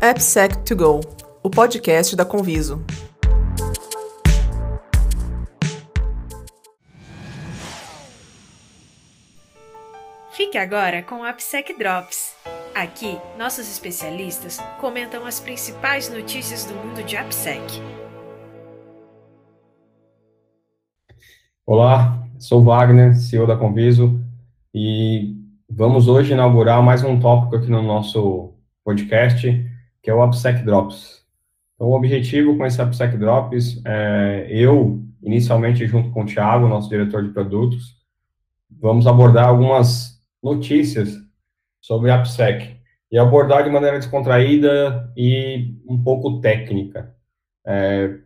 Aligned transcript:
AppSec2Go, 0.00 1.00
o 1.42 1.50
podcast 1.50 2.14
da 2.14 2.24
Conviso. 2.24 2.84
Fique 10.30 10.56
agora 10.56 11.02
com 11.02 11.16
o 11.16 11.24
AppSec 11.24 11.76
Drops. 11.76 12.32
Aqui, 12.76 13.18
nossos 13.36 13.68
especialistas 13.68 14.60
comentam 14.80 15.26
as 15.26 15.40
principais 15.40 16.08
notícias 16.08 16.64
do 16.64 16.74
mundo 16.74 17.02
de 17.02 17.16
AppSec. 17.16 17.60
Olá, 21.66 22.24
sou 22.38 22.62
Wagner, 22.62 23.16
CEO 23.16 23.48
da 23.48 23.56
Conviso, 23.56 24.24
e 24.72 25.34
vamos 25.68 26.06
hoje 26.06 26.34
inaugurar 26.34 26.80
mais 26.84 27.02
um 27.02 27.18
tópico 27.18 27.56
aqui 27.56 27.68
no 27.68 27.82
nosso 27.82 28.54
podcast, 28.84 29.67
que 30.02 30.10
é 30.10 30.14
o 30.14 30.22
AppSec 30.22 30.62
Drops. 30.64 31.24
Então, 31.74 31.88
o 31.88 31.94
objetivo 31.94 32.56
com 32.56 32.66
esse 32.66 32.80
AppSec 32.80 33.16
Drops 33.16 33.80
é 33.84 34.46
eu, 34.50 35.02
inicialmente 35.22 35.86
junto 35.86 36.10
com 36.10 36.22
o 36.22 36.26
Thiago, 36.26 36.68
nosso 36.68 36.88
diretor 36.88 37.22
de 37.22 37.30
produtos, 37.30 37.96
vamos 38.70 39.06
abordar 39.06 39.48
algumas 39.48 40.20
notícias 40.42 41.16
sobre 41.80 42.10
AppSec 42.10 42.76
e 43.10 43.18
abordar 43.18 43.64
de 43.64 43.70
maneira 43.70 43.98
descontraída 43.98 45.12
e 45.16 45.74
um 45.88 46.02
pouco 46.02 46.40
técnica. 46.40 47.14
É, 47.66 48.18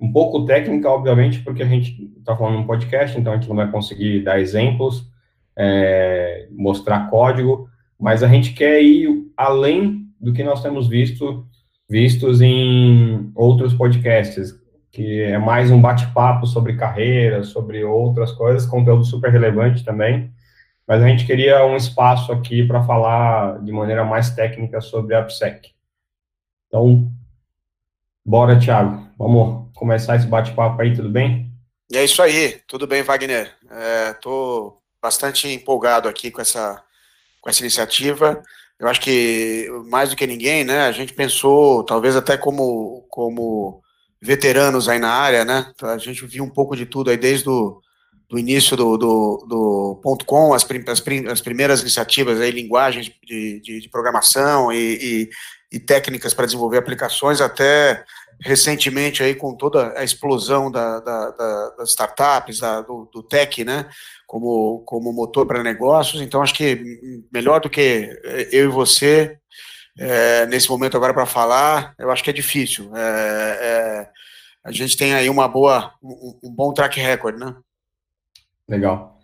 um 0.00 0.12
pouco 0.12 0.44
técnica, 0.44 0.88
obviamente, 0.88 1.40
porque 1.40 1.62
a 1.62 1.66
gente 1.66 2.12
está 2.18 2.36
falando 2.36 2.58
um 2.58 2.66
podcast, 2.66 3.18
então 3.18 3.32
a 3.32 3.36
gente 3.36 3.48
não 3.48 3.56
vai 3.56 3.70
conseguir 3.70 4.22
dar 4.22 4.40
exemplos, 4.40 5.10
é, 5.56 6.48
mostrar 6.50 7.10
código, 7.10 7.68
mas 7.98 8.22
a 8.22 8.28
gente 8.28 8.52
quer 8.52 8.82
ir 8.82 9.30
além 9.36 10.07
do 10.20 10.32
que 10.32 10.42
nós 10.42 10.62
temos 10.62 10.88
visto 10.88 11.46
vistos 11.88 12.40
em 12.42 13.32
outros 13.34 13.72
podcasts, 13.72 14.54
que 14.90 15.22
é 15.22 15.38
mais 15.38 15.70
um 15.70 15.80
bate-papo 15.80 16.46
sobre 16.46 16.76
carreira, 16.76 17.42
sobre 17.44 17.82
outras 17.82 18.32
coisas, 18.32 18.66
conteúdo 18.66 19.04
super 19.04 19.30
relevante 19.30 19.84
também. 19.84 20.32
Mas 20.86 21.02
a 21.02 21.08
gente 21.08 21.26
queria 21.26 21.64
um 21.64 21.76
espaço 21.76 22.32
aqui 22.32 22.66
para 22.66 22.82
falar 22.84 23.62
de 23.62 23.72
maneira 23.72 24.04
mais 24.04 24.30
técnica 24.30 24.80
sobre 24.80 25.14
a 25.14 25.20
AppSec. 25.20 25.70
Então, 26.66 27.10
bora, 28.24 28.58
Thiago. 28.58 29.06
Vamos 29.18 29.68
começar 29.74 30.16
esse 30.16 30.26
bate-papo 30.26 30.80
aí, 30.80 30.94
tudo 30.94 31.10
bem? 31.10 31.52
E 31.90 31.96
é 31.96 32.04
isso 32.04 32.22
aí, 32.22 32.60
tudo 32.66 32.86
bem, 32.86 33.02
Wagner. 33.02 33.50
Estou 34.10 34.68
é, 34.68 35.02
bastante 35.02 35.48
empolgado 35.48 36.08
aqui 36.08 36.30
com 36.30 36.40
essa, 36.40 36.82
com 37.40 37.48
essa 37.48 37.60
iniciativa. 37.60 38.42
Eu 38.78 38.88
acho 38.88 39.00
que, 39.00 39.68
mais 39.86 40.10
do 40.10 40.16
que 40.16 40.26
ninguém, 40.26 40.64
né, 40.64 40.82
a 40.82 40.92
gente 40.92 41.12
pensou, 41.12 41.82
talvez 41.82 42.14
até 42.14 42.36
como, 42.36 43.04
como 43.08 43.82
veteranos 44.20 44.88
aí 44.88 44.98
na 44.98 45.10
área, 45.10 45.44
né, 45.44 45.72
a 45.82 45.98
gente 45.98 46.24
viu 46.26 46.44
um 46.44 46.50
pouco 46.50 46.76
de 46.76 46.86
tudo 46.86 47.10
aí 47.10 47.16
desde 47.16 47.48
o 47.48 47.80
do 48.28 48.38
início 48.38 48.76
do, 48.76 48.96
do, 48.98 49.46
do 49.48 50.00
ponto 50.02 50.24
.com, 50.26 50.52
as, 50.52 50.66
as, 50.86 51.02
as, 51.30 51.40
primeiras 51.40 51.80
iniciativas 51.80 52.40
aí, 52.40 52.50
linguagens 52.50 53.10
de, 53.24 53.60
de, 53.60 53.80
de 53.80 53.88
programação 53.88 54.70
e, 54.70 55.30
e, 55.72 55.76
e 55.76 55.80
técnicas 55.80 56.34
para 56.34 56.44
desenvolver 56.44 56.76
aplicações, 56.76 57.40
até 57.40 58.04
recentemente 58.40 59.22
aí 59.22 59.34
com 59.34 59.54
toda 59.54 59.98
a 59.98 60.04
explosão 60.04 60.70
da, 60.70 61.00
da, 61.00 61.30
da, 61.30 61.70
das 61.78 61.90
startups, 61.90 62.60
do, 62.86 63.08
do, 63.12 63.22
tech, 63.22 63.64
né, 63.64 63.88
como, 64.26 64.80
como 64.86 65.12
motor 65.12 65.46
para 65.46 65.62
negócios, 65.62 66.22
então 66.22 66.42
acho 66.42 66.54
que 66.54 66.80
melhor 67.32 67.60
do 67.60 67.68
que 67.70 68.08
eu 68.52 68.64
e 68.64 68.68
você, 68.68 69.38
é, 69.98 70.46
nesse 70.46 70.70
momento 70.70 70.96
agora 70.96 71.14
para 71.14 71.26
falar, 71.26 71.94
eu 71.98 72.10
acho 72.10 72.22
que 72.22 72.30
é 72.30 72.32
difícil, 72.32 72.90
é, 72.96 73.58
é, 73.60 74.10
a 74.64 74.72
gente 74.72 74.96
tem 74.96 75.14
aí 75.14 75.28
uma 75.28 75.48
boa, 75.48 75.92
um, 76.02 76.38
um 76.44 76.54
bom 76.54 76.72
track 76.72 77.00
record, 77.00 77.38
né. 77.38 77.54
Legal. 78.68 79.18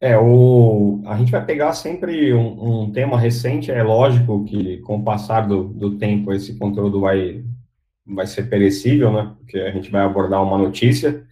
É, 0.00 0.16
o, 0.16 1.02
a 1.06 1.16
gente 1.16 1.32
vai 1.32 1.44
pegar 1.44 1.72
sempre 1.72 2.32
um, 2.32 2.82
um 2.82 2.92
tema 2.92 3.18
recente, 3.18 3.70
é 3.72 3.82
lógico 3.82 4.44
que 4.44 4.78
com 4.78 4.96
o 4.96 5.02
passar 5.02 5.48
do, 5.48 5.64
do 5.64 5.98
tempo 5.98 6.32
esse 6.32 6.56
conteúdo 6.56 7.00
vai, 7.00 7.44
vai 8.08 8.26
ser 8.26 8.44
perecível, 8.44 9.12
né? 9.12 9.34
Porque 9.38 9.58
a 9.58 9.70
gente 9.70 9.90
vai 9.90 10.02
abordar 10.02 10.42
uma 10.42 10.58
notícia. 10.58 11.24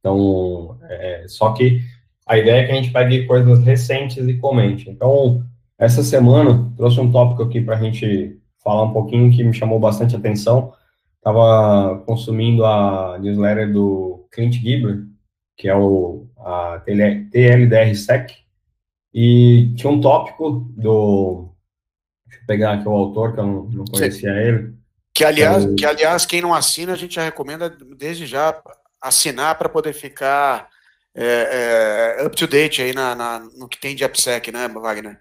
Então, 0.00 0.78
é, 0.82 1.24
só 1.28 1.52
que 1.52 1.80
a 2.26 2.36
ideia 2.36 2.62
é 2.62 2.66
que 2.66 2.72
a 2.72 2.74
gente 2.74 2.90
pegue 2.90 3.26
coisas 3.26 3.60
recentes 3.64 4.26
e 4.26 4.34
comente. 4.34 4.90
Então, 4.90 5.42
essa 5.78 6.02
semana, 6.02 6.70
trouxe 6.76 7.00
um 7.00 7.10
tópico 7.10 7.42
aqui 7.42 7.60
para 7.60 7.76
a 7.76 7.80
gente 7.80 8.38
falar 8.62 8.82
um 8.82 8.92
pouquinho 8.92 9.30
que 9.30 9.42
me 9.42 9.54
chamou 9.54 9.78
bastante 9.78 10.14
atenção. 10.14 10.72
Estava 11.16 12.02
consumindo 12.06 12.64
a 12.64 13.18
newsletter 13.18 13.72
do 13.72 14.26
Clint 14.30 14.54
Gibber, 14.54 15.04
que 15.56 15.68
é 15.68 15.74
o 15.74 16.28
a 16.38 16.80
TLDR-SEC, 16.84 18.32
e 19.12 19.72
tinha 19.76 19.92
um 19.92 20.00
tópico 20.00 20.72
do. 20.76 21.50
Deixa 22.26 22.42
eu 22.42 22.46
pegar 22.46 22.74
aqui 22.74 22.88
o 22.88 22.92
autor, 22.92 23.34
que 23.34 23.40
eu 23.40 23.46
não, 23.46 23.64
não 23.64 23.84
conhecia 23.84 24.32
Sim. 24.32 24.38
ele. 24.38 24.77
Que 25.18 25.24
aliás, 25.24 25.66
que 25.76 25.84
aliás, 25.84 26.24
quem 26.24 26.40
não 26.40 26.54
assina, 26.54 26.92
a 26.92 26.96
gente 26.96 27.16
já 27.16 27.24
recomenda 27.24 27.76
desde 27.98 28.24
já 28.24 28.56
assinar 29.02 29.58
para 29.58 29.68
poder 29.68 29.92
ficar 29.92 30.68
é, 31.12 32.20
é, 32.20 32.24
up 32.24 32.36
to 32.36 32.46
date 32.46 32.80
aí 32.80 32.94
na, 32.94 33.16
na, 33.16 33.40
no 33.58 33.66
que 33.66 33.80
tem 33.80 33.96
de 33.96 34.04
AppSec, 34.04 34.52
né, 34.52 34.68
Wagner? 34.68 35.18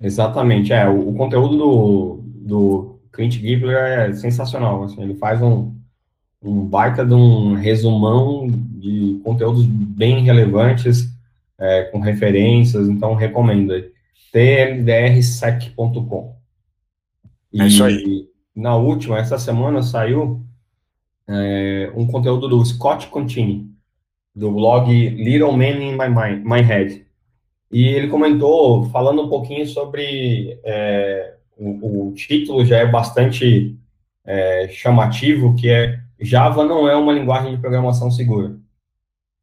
Exatamente, 0.00 0.72
é. 0.72 0.88
O, 0.88 1.10
o 1.10 1.14
conteúdo 1.14 1.58
do, 1.58 2.20
do 2.24 3.00
Clint 3.12 3.34
Gibler 3.34 3.76
é 3.76 4.14
sensacional. 4.14 4.84
Assim, 4.84 5.02
ele 5.02 5.16
faz 5.16 5.42
um, 5.42 5.76
um 6.40 6.64
baita 6.64 7.04
de 7.04 7.12
um 7.12 7.52
resumão 7.52 8.46
de 8.48 9.20
conteúdos 9.22 9.66
bem 9.66 10.24
relevantes, 10.24 11.06
é, 11.58 11.82
com 11.92 12.00
referências, 12.00 12.88
então 12.88 13.14
recomendo 13.14 13.74
tldrsec.com. 14.32 16.34
É 17.52 17.66
isso 17.66 17.84
aí 17.84 18.32
na 18.54 18.76
última, 18.76 19.18
essa 19.18 19.38
semana, 19.38 19.82
saiu 19.82 20.44
é, 21.28 21.92
um 21.94 22.06
conteúdo 22.06 22.48
do 22.48 22.64
Scott 22.64 23.08
Contini, 23.08 23.68
do 24.34 24.52
blog 24.52 24.90
Little 24.90 25.52
Man 25.52 25.82
in 25.82 25.92
My, 25.92 26.36
My 26.44 26.60
Head. 26.60 27.06
E 27.70 27.88
ele 27.88 28.08
comentou, 28.08 28.84
falando 28.90 29.22
um 29.22 29.28
pouquinho 29.28 29.66
sobre. 29.66 30.58
É, 30.62 31.34
o, 31.56 32.08
o, 32.08 32.14
título 32.14 32.64
já 32.64 32.78
é 32.78 32.86
bastante 32.86 33.76
é, 34.24 34.68
chamativo, 34.68 35.54
que 35.56 35.68
é 35.68 36.00
Java 36.20 36.64
não 36.64 36.88
é 36.88 36.96
uma 36.96 37.12
linguagem 37.12 37.54
de 37.54 37.60
programação 37.60 38.10
segura. 38.10 38.56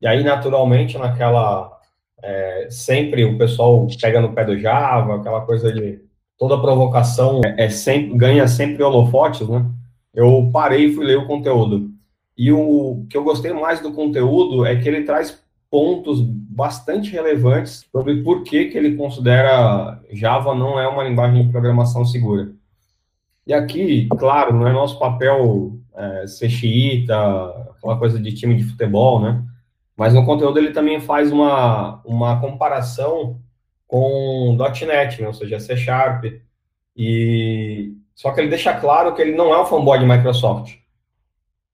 E 0.02 0.08
aí, 0.08 0.24
naturalmente, 0.24 0.98
naquela. 0.98 1.78
É, 2.24 2.68
sempre 2.70 3.26
o 3.26 3.38
pessoal 3.38 3.88
pega 4.00 4.22
no 4.22 4.34
pé 4.34 4.46
do 4.46 4.58
Java, 4.58 5.16
aquela 5.16 5.42
coisa 5.42 5.74
de 5.74 6.00
toda 6.42 6.60
provocação 6.60 7.40
é, 7.46 7.66
é 7.66 7.70
sempre, 7.70 8.18
ganha 8.18 8.48
sempre 8.48 8.82
holofotes, 8.82 9.48
né? 9.48 9.64
Eu 10.12 10.50
parei 10.52 10.88
e 10.88 10.92
fui 10.92 11.06
ler 11.06 11.20
o 11.20 11.28
conteúdo. 11.28 11.92
E 12.36 12.52
o 12.52 13.06
que 13.08 13.16
eu 13.16 13.24
gostei 13.24 13.54
mais 13.54 13.80
do 13.80 13.94
conteúdo 13.94 14.66
é 14.66 14.76
que 14.76 14.90
ele 14.90 15.04
traz 15.04 15.40
pontos 15.70 16.20
bastante 16.20 17.12
relevantes 17.12 17.86
sobre 17.92 18.24
por 18.24 18.42
que, 18.42 18.66
que 18.66 18.76
ele 18.76 18.96
considera 18.96 20.02
Java 20.12 20.56
não 20.56 20.80
é 20.80 20.88
uma 20.88 21.04
linguagem 21.04 21.46
de 21.46 21.52
programação 21.52 22.04
segura. 22.04 22.52
E 23.46 23.54
aqui, 23.54 24.08
claro, 24.18 24.52
não 24.52 24.68
é 24.68 24.74
nosso 24.74 24.98
papel 24.98 25.78
é, 25.94 26.26
ser 26.26 26.50
xiita, 26.50 27.16
aquela 27.78 27.98
coisa 27.98 28.20
de 28.20 28.34
time 28.34 28.56
de 28.56 28.64
futebol, 28.64 29.22
né? 29.22 29.44
Mas 29.96 30.16
no 30.16 30.26
conteúdo 30.26 30.58
ele 30.58 30.72
também 30.72 31.00
faz 31.00 31.32
uma, 31.32 32.02
uma 32.04 32.42
comparação 32.42 33.40
com 33.92 34.56
.NET, 34.88 35.22
né? 35.22 35.28
ou 35.28 35.34
seja, 35.34 35.60
C 35.60 35.76
Sharp. 35.76 36.24
E 36.96 37.94
só 38.16 38.32
que 38.32 38.40
ele 38.40 38.50
deixa 38.50 38.74
claro 38.74 39.14
que 39.14 39.22
ele 39.22 39.36
não 39.36 39.54
é 39.54 39.62
um 39.62 39.66
fanboy 39.66 40.00
de 40.00 40.06
Microsoft. 40.06 40.78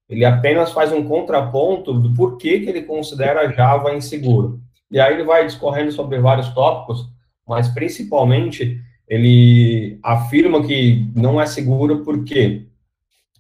Ele 0.09 0.25
apenas 0.25 0.71
faz 0.71 0.91
um 0.91 1.03
contraponto 1.03 1.93
do 1.93 2.11
porquê 2.15 2.59
que 2.59 2.69
ele 2.69 2.81
considera 2.81 3.51
Java 3.51 3.93
inseguro. 3.93 4.59
E 4.89 4.99
aí 4.99 5.13
ele 5.13 5.25
vai 5.25 5.45
discorrendo 5.45 5.91
sobre 5.91 6.17
vários 6.17 6.49
tópicos, 6.49 7.07
mas 7.47 7.67
principalmente 7.67 8.81
ele 9.07 9.99
afirma 10.01 10.65
que 10.65 11.11
não 11.15 11.39
é 11.39 11.45
seguro 11.45 12.03
porque 12.03 12.65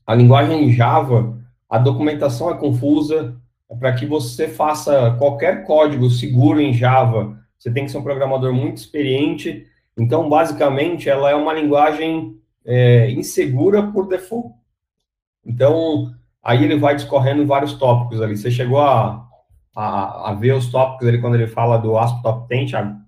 a 0.05 0.13
linguagem 0.13 0.71
Java, 0.71 1.35
a 1.67 1.79
documentação 1.79 2.51
é 2.51 2.57
confusa, 2.57 3.35
é 3.71 3.75
para 3.75 3.93
que 3.93 4.05
você 4.05 4.47
faça 4.47 5.15
qualquer 5.17 5.65
código 5.65 6.09
seguro 6.09 6.61
em 6.61 6.73
Java, 6.73 7.37
você 7.57 7.71
tem 7.71 7.85
que 7.85 7.91
ser 7.91 7.97
um 7.97 8.03
programador 8.03 8.53
muito 8.53 8.77
experiente. 8.77 9.65
Então, 9.97 10.29
basicamente, 10.29 11.09
ela 11.09 11.29
é 11.29 11.35
uma 11.35 11.53
linguagem 11.53 12.37
é, 12.65 13.09
insegura 13.11 13.83
por 13.83 14.07
default. 14.07 14.53
Então, 15.45 16.13
aí 16.43 16.63
ele 16.63 16.77
vai 16.77 16.95
discorrendo 16.95 17.45
vários 17.45 17.73
tópicos 17.73 18.21
ali. 18.21 18.37
Você 18.37 18.51
chegou 18.51 18.79
a, 18.79 19.25
a, 19.75 20.31
a 20.31 20.33
ver 20.33 20.53
os 20.53 20.67
tópicos 20.67 21.07
ali 21.07 21.19
quando 21.19 21.35
ele 21.35 21.47
fala 21.47 21.77
do 21.77 21.97
ASP 21.97 22.21
Top 22.21 22.47
10, 22.47 22.69
Thiago? 22.69 23.07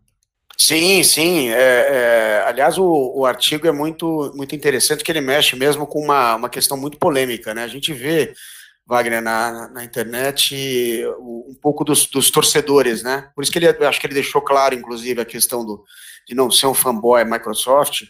Sim, 0.58 1.04
sim. 1.04 1.50
É, 1.50 1.56
é, 1.56 2.44
aliás, 2.46 2.78
o, 2.78 3.14
o, 3.16 3.26
artigo 3.26 3.66
é 3.66 3.72
muito, 3.72 4.32
muito 4.36 4.54
interessante, 4.54 5.04
que 5.04 5.12
ele 5.12 5.22
mexe 5.22 5.56
mesmo 5.56 5.88
com 5.88 6.00
uma, 6.00 6.36
uma 6.36 6.50
questão 6.50 6.78
muito 6.78 6.98
polêmica. 6.98 7.54
Né? 7.54 7.64
A 7.64 7.68
gente 7.68 7.94
vê, 7.94 8.34
Wagner, 8.90 9.22
na, 9.22 9.68
na 9.68 9.84
internet, 9.84 11.06
um 11.20 11.56
pouco 11.62 11.84
dos, 11.84 12.08
dos, 12.08 12.32
torcedores. 12.32 13.04
Né? 13.04 13.30
Por 13.36 13.44
isso 13.44 13.52
que 13.52 13.60
ele 13.60 13.68
acho 13.86 14.02
que 14.02 14.08
ele 14.08 14.16
deixou 14.16 14.42
claro, 14.42 14.74
inclusive, 14.74 15.22
a 15.22 15.26
questão 15.26 15.64
do, 15.64 15.84
de 16.28 16.34
não 16.34 16.50
ser 16.50 16.66
um 16.66 16.74
fanboy 16.74 17.24
Microsoft. 17.24 18.06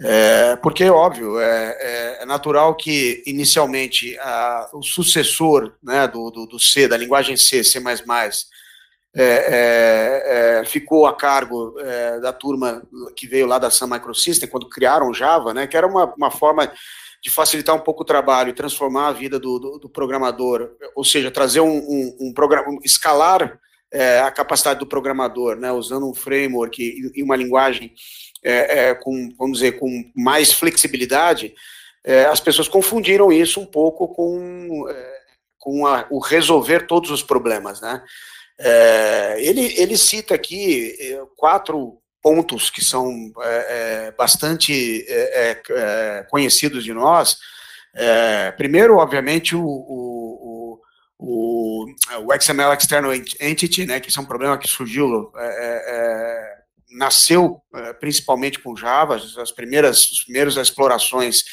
É, 0.00 0.56
porque, 0.56 0.88
óbvio, 0.88 1.38
é, 1.38 1.76
é, 1.78 2.22
é, 2.22 2.26
natural 2.26 2.74
que, 2.74 3.22
inicialmente, 3.26 4.18
a, 4.18 4.70
o 4.72 4.82
sucessor 4.82 5.74
né, 5.82 6.08
do, 6.08 6.30
do, 6.30 6.46
do 6.46 6.58
C, 6.58 6.88
da 6.88 6.96
linguagem 6.96 7.36
C, 7.36 7.62
C++, 7.62 7.78
é, 9.16 9.22
é, 9.22 10.60
é, 10.60 10.64
ficou 10.64 11.06
a 11.06 11.14
cargo 11.14 11.76
da 12.22 12.32
turma 12.32 12.82
que 13.14 13.28
veio 13.28 13.46
lá 13.46 13.58
da 13.58 13.70
Sun 13.70 13.88
Microsystem, 13.88 14.48
quando 14.48 14.70
criaram 14.70 15.12
Java, 15.12 15.52
né, 15.52 15.66
que 15.66 15.76
era 15.76 15.86
uma, 15.86 16.06
uma 16.16 16.30
forma 16.30 16.72
de 17.24 17.30
facilitar 17.30 17.74
um 17.74 17.80
pouco 17.80 18.02
o 18.02 18.06
trabalho 18.06 18.50
e 18.50 18.54
transformar 18.54 19.08
a 19.08 19.12
vida 19.12 19.40
do, 19.40 19.58
do, 19.58 19.78
do 19.78 19.88
programador, 19.88 20.72
ou 20.94 21.02
seja, 21.02 21.30
trazer 21.30 21.60
um, 21.60 21.78
um, 21.78 22.16
um 22.20 22.32
programa, 22.34 22.78
escalar 22.84 23.58
é, 23.90 24.20
a 24.20 24.30
capacidade 24.30 24.78
do 24.78 24.86
programador, 24.86 25.56
né, 25.56 25.72
usando 25.72 26.06
um 26.06 26.14
framework 26.14 26.82
e, 26.82 27.18
e 27.18 27.22
uma 27.22 27.34
linguagem 27.34 27.94
é, 28.42 28.94
com, 28.94 29.30
vamos 29.38 29.60
dizer, 29.60 29.78
com 29.78 29.88
mais 30.14 30.52
flexibilidade, 30.52 31.54
as 32.30 32.38
pessoas 32.38 32.68
confundiram 32.68 33.32
isso 33.32 33.58
um 33.58 33.64
pouco 33.64 34.06
com, 34.08 34.84
com 35.56 35.86
a, 35.86 36.06
o 36.10 36.18
resolver 36.18 36.86
todos 36.86 37.10
os 37.10 37.22
problemas, 37.22 37.80
né, 37.80 38.02
é, 38.58 39.36
ele, 39.38 39.74
ele 39.80 39.96
cita 39.96 40.34
aqui 40.34 40.94
é, 41.00 41.22
quatro 41.36 41.98
pontos 42.22 42.70
que 42.70 42.84
são 42.84 43.32
é, 43.40 43.56
é 43.68 43.93
bastante 44.16 45.04
é, 45.08 45.62
é, 45.70 46.26
conhecidos 46.30 46.84
de 46.84 46.92
nós. 46.92 47.38
primeiro, 48.56 48.96
obviamente, 48.96 49.54
o, 49.54 49.64
o, 49.64 50.80
o, 51.18 51.86
o, 52.24 52.40
XML 52.40 52.74
External 52.74 53.14
Entity, 53.14 53.86
né, 53.86 54.00
que 54.00 54.16
é 54.16 54.20
um 54.20 54.26
problema 54.26 54.58
que 54.58 54.68
surgiu, 54.68 55.32
nasceu 56.90 57.60
principalmente 58.00 58.58
com 58.58 58.76
Java, 58.76 59.16
as 59.16 59.50
primeiras, 59.52 60.08
as 60.12 60.24
primeiras 60.24 60.56
explorações 60.56 61.44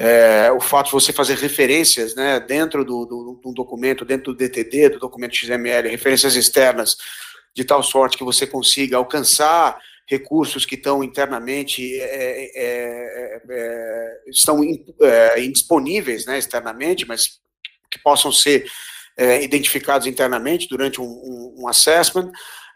é, 0.00 0.50
o 0.50 0.60
fato 0.60 0.86
de 0.86 0.92
você 0.92 1.12
fazer 1.12 1.36
referências 1.36 2.14
né, 2.14 2.40
dentro 2.40 2.86
do, 2.86 3.04
do, 3.04 3.40
do, 3.44 3.52
documento, 3.52 4.02
dentro 4.02 4.32
do 4.32 4.38
DTD, 4.38 4.88
do 4.88 4.98
documento 4.98 5.36
XML, 5.36 5.90
referências 5.90 6.36
externas, 6.36 6.96
de 7.54 7.64
tal 7.64 7.82
sorte 7.82 8.16
que 8.16 8.24
você 8.24 8.46
consiga 8.46 8.96
alcançar 8.96 9.78
recursos 10.10 10.66
que 10.66 10.74
estão 10.74 11.04
internamente 11.04 12.00
é, 12.00 12.04
é, 12.04 12.50
é, 12.56 13.42
é 13.48 14.20
estão 14.26 14.60
é, 15.00 15.44
indisponíveis 15.44 16.26
né, 16.26 16.36
externamente, 16.36 17.06
mas 17.06 17.38
que 17.90 17.98
possam 18.02 18.32
ser 18.32 18.66
identificados 19.42 20.06
internamente 20.06 20.66
durante 20.66 20.98
um, 20.98 21.04
um, 21.04 21.54
um 21.58 21.68
assessment. 21.68 22.30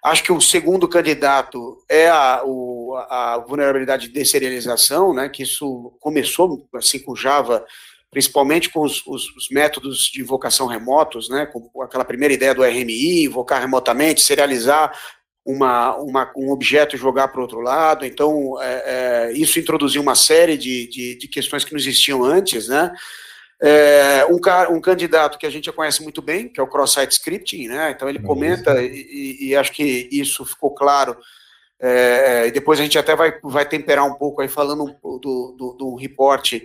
Acho 0.04 0.22
que 0.22 0.32
o 0.32 0.40
segundo 0.40 0.86
candidato 0.86 1.78
é 1.88 2.10
a, 2.10 2.42
o, 2.44 2.94
a 3.08 3.38
vulnerabilidade 3.38 4.08
de 4.08 4.12
deserialização, 4.12 5.14
né, 5.14 5.30
que 5.30 5.42
isso 5.42 5.96
começou 6.00 6.68
assim 6.74 6.98
com 6.98 7.16
Java, 7.16 7.64
principalmente 8.10 8.68
com 8.68 8.82
os, 8.82 9.04
os, 9.06 9.34
os, 9.34 9.48
métodos 9.50 10.10
de 10.12 10.20
invocação 10.20 10.66
remotos, 10.66 11.30
né, 11.30 11.46
com 11.46 11.82
aquela 11.82 12.04
primeira 12.04 12.34
ideia 12.34 12.54
do 12.54 12.62
RMI, 12.62 13.24
invocar 13.24 13.60
remotamente, 13.60 14.22
serializar 14.22 14.92
uma, 15.44 15.96
uma, 15.96 16.32
um 16.36 16.50
objeto 16.50 16.96
e 16.96 16.98
jogar 16.98 17.28
para 17.28 17.38
o 17.38 17.42
outro 17.42 17.60
lado. 17.60 18.06
Então, 18.06 18.60
é, 18.60 18.82
é, 18.86 19.32
isso 19.32 19.58
introduziu 19.58 20.00
uma 20.00 20.14
série 20.14 20.56
de, 20.56 20.86
de, 20.88 21.14
de 21.16 21.28
questões 21.28 21.64
que 21.64 21.72
não 21.72 21.78
existiam 21.78 22.24
antes, 22.24 22.68
né, 22.68 22.92
é, 23.62 24.26
um, 24.26 24.38
um, 24.76 24.80
candidato 24.80 25.38
que 25.38 25.46
a 25.46 25.50
gente 25.50 25.66
já 25.66 25.72
conhece 25.72 26.02
muito 26.02 26.20
bem, 26.20 26.48
que 26.48 26.60
é 26.60 26.62
o 26.62 26.66
cross-site 26.66 27.12
scripting, 27.12 27.68
né? 27.68 27.92
Então 27.92 28.08
ele 28.08 28.18
comenta, 28.18 28.82
e, 28.82 29.38
e, 29.40 29.56
acho 29.56 29.72
que 29.72 30.08
isso 30.12 30.44
ficou 30.44 30.74
claro. 30.74 31.16
É, 31.80 32.46
e 32.46 32.50
depois 32.50 32.78
a 32.78 32.82
gente 32.82 32.98
até 32.98 33.14
vai, 33.16 33.38
vai 33.42 33.66
temperar 33.66 34.04
um 34.04 34.14
pouco 34.14 34.42
aí 34.42 34.48
falando 34.48 34.94
do, 35.02 35.18
do, 35.56 35.76
do 35.78 35.96
report 35.96 36.60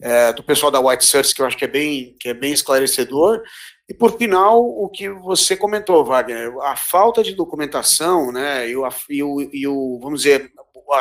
é, 0.00 0.32
do 0.32 0.42
pessoal 0.42 0.70
da 0.70 0.80
White 0.80 1.04
Search, 1.04 1.34
que 1.34 1.42
eu 1.42 1.46
acho 1.46 1.56
que 1.56 1.64
é 1.64 1.68
bem, 1.68 2.16
que 2.18 2.28
é 2.28 2.34
bem 2.34 2.52
esclarecedor. 2.52 3.42
E 3.88 3.94
por 3.94 4.16
final, 4.16 4.62
o 4.62 4.88
que 4.88 5.08
você 5.08 5.56
comentou, 5.56 6.04
Wagner, 6.04 6.52
a 6.62 6.74
falta 6.74 7.22
de 7.22 7.34
documentação, 7.34 8.32
né? 8.32 8.68
E 8.68 8.76
o, 8.76 8.88
e 9.10 9.22
o, 9.22 9.50
e 9.52 9.68
o 9.68 9.98
vamos 10.02 10.22
dizer, 10.22 10.50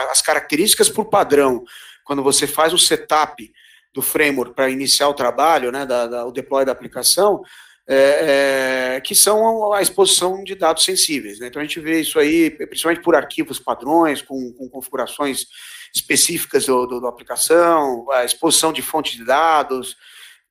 as 0.10 0.22
características 0.22 0.90
por 0.90 1.06
padrão, 1.06 1.64
quando 2.04 2.24
você 2.24 2.46
faz 2.46 2.74
o 2.74 2.78
setup 2.78 3.52
do 3.94 4.02
framework 4.02 4.56
para 4.56 4.70
iniciar 4.70 5.08
o 5.08 5.14
trabalho, 5.14 5.72
né, 5.72 5.86
da, 5.86 6.08
da, 6.08 6.26
o 6.26 6.32
deploy 6.32 6.66
da 6.66 6.72
aplicação, 6.72 7.42
é, 7.88 8.96
é, 8.96 9.02
que 9.02 9.14
são 9.14 9.72
a 9.74 9.82
exposição 9.82 10.44
de 10.44 10.56
dados 10.56 10.84
sensíveis. 10.84 11.40
Né? 11.40 11.48
Então 11.48 11.62
a 11.62 11.66
gente 11.66 11.80
vê 11.80 12.02
isso 12.02 12.18
aí, 12.18 12.50
principalmente 12.50 13.04
por 13.04 13.16
arquivos 13.16 13.60
padrões, 13.60 14.22
com, 14.22 14.54
com 14.54 14.70
configurações 14.70 15.46
específicas 15.94 16.66
do, 16.66 16.86
do, 16.86 17.02
da 17.02 17.10
aplicação, 17.10 18.10
a 18.12 18.26
exposição 18.26 18.74
de 18.74 18.82
fonte 18.82 19.18
de 19.18 19.24
dados, 19.24 19.96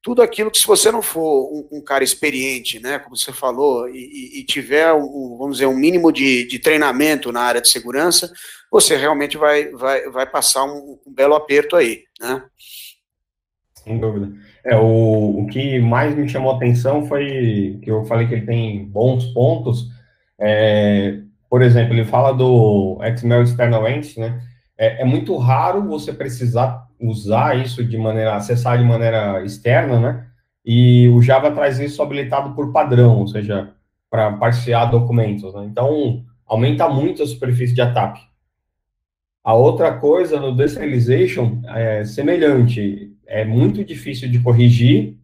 tudo 0.03 0.21
aquilo 0.21 0.51
que 0.51 0.59
se 0.59 0.67
você 0.67 0.91
não 0.91 1.01
for 1.01 1.49
um, 1.53 1.79
um 1.79 1.81
cara 1.81 2.03
experiente, 2.03 2.81
né, 2.81 2.99
como 2.99 3.17
você 3.17 3.33
falou, 3.33 3.89
e, 3.89 4.41
e 4.41 4.45
tiver, 4.45 4.93
um, 4.93 5.37
vamos 5.39 5.57
dizer, 5.57 5.67
um 5.67 5.77
mínimo 5.77 6.13
de, 6.13 6.47
de, 6.47 6.59
treinamento 6.59 7.31
na 7.31 7.41
área 7.41 7.61
de 7.61 7.69
segurança, 7.69 8.33
você 8.71 8.97
realmente 8.97 9.37
vai, 9.37 9.71
vai, 9.71 10.11
vai 10.11 10.27
passar 10.27 10.65
um, 10.65 10.99
um 11.07 11.13
belo 11.13 11.35
aperto 11.35 11.77
aí, 11.77 12.05
né. 12.21 12.43
Sem 13.85 13.99
dúvida. 13.99 14.33
É, 14.65 14.77
o, 14.77 15.41
o 15.41 15.47
que 15.47 15.81
mais 15.81 16.15
me 16.15 16.29
chamou 16.29 16.53
a 16.53 16.57
atenção 16.57 17.07
foi 17.07 17.81
que 17.83 17.91
eu 17.91 18.05
falei 18.05 18.29
que 18.29 18.35
ele 18.35 18.47
tem 18.47 18.85
bons 18.85 19.25
pontos. 19.33 19.89
É, 20.41 21.19
por 21.51 21.63
exemplo, 21.63 21.93
ele 21.93 22.05
fala 22.05 22.33
do 22.33 22.99
XML 23.17 23.43
External 23.43 23.89
Entity, 23.89 24.21
né? 24.21 24.41
É, 24.83 25.03
é, 25.03 25.05
muito 25.05 25.37
raro 25.37 25.87
você 25.87 26.13
precisar 26.13 26.89
usar 26.99 27.57
isso 27.57 27.85
de 27.85 27.97
maneira, 27.97 28.35
acessar 28.35 28.77
de 28.77 28.83
maneira 28.83 29.45
externa, 29.45 30.01
né? 30.01 30.27
E 30.65 31.09
o 31.11 31.23
Java 31.23 31.53
traz 31.53 31.79
isso 31.79 32.03
habilitado 32.03 32.53
por 32.53 32.73
padrão, 32.73 33.21
ou 33.21 33.29
seja, 33.29 33.71
para 34.11 34.33
parsear 34.33 34.91
documentos, 34.91 35.55
né? 35.55 35.69
Então, 35.71 36.25
aumenta 36.45 36.89
muito 36.89 37.23
a 37.23 37.27
superfície 37.29 37.73
de 37.73 37.81
ataque. 37.81 38.23
A 39.45 39.55
outra 39.55 39.93
coisa 39.99 40.41
no 40.41 40.53
Deserialization 40.53 41.63
é 41.69 42.05
semelhante 42.05 43.13
é 43.25 43.45
muito 43.45 43.85
difícil 43.85 44.29
de 44.29 44.41
corrigir, 44.41 45.17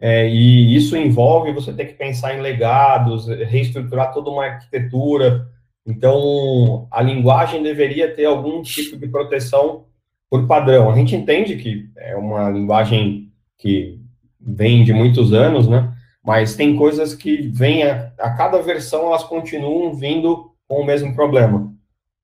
é, 0.00 0.26
e 0.30 0.74
isso 0.74 0.96
envolve 0.96 1.52
você 1.52 1.74
ter 1.74 1.84
que 1.84 1.94
pensar 1.94 2.34
em 2.34 2.40
legados, 2.40 3.26
reestruturar 3.26 4.14
toda 4.14 4.30
uma 4.30 4.46
arquitetura. 4.46 5.46
Então, 5.86 6.88
a 6.90 7.02
linguagem 7.02 7.62
deveria 7.62 8.14
ter 8.14 8.24
algum 8.24 8.62
tipo 8.62 8.96
de 8.96 9.06
proteção 9.08 9.84
por 10.30 10.46
padrão. 10.46 10.90
A 10.90 10.94
gente 10.96 11.14
entende 11.14 11.56
que 11.56 11.90
é 11.96 12.16
uma 12.16 12.50
linguagem 12.50 13.30
que 13.58 14.00
vem 14.40 14.84
de 14.84 14.92
muitos 14.92 15.32
anos, 15.32 15.68
né? 15.68 15.92
Mas 16.24 16.56
tem 16.56 16.74
coisas 16.76 17.14
que 17.14 17.48
vêm 17.48 17.82
a, 17.82 18.10
a 18.18 18.30
cada 18.30 18.60
versão 18.62 19.08
elas 19.08 19.24
continuam 19.24 19.94
vindo 19.94 20.52
com 20.66 20.80
o 20.80 20.86
mesmo 20.86 21.14
problema. 21.14 21.72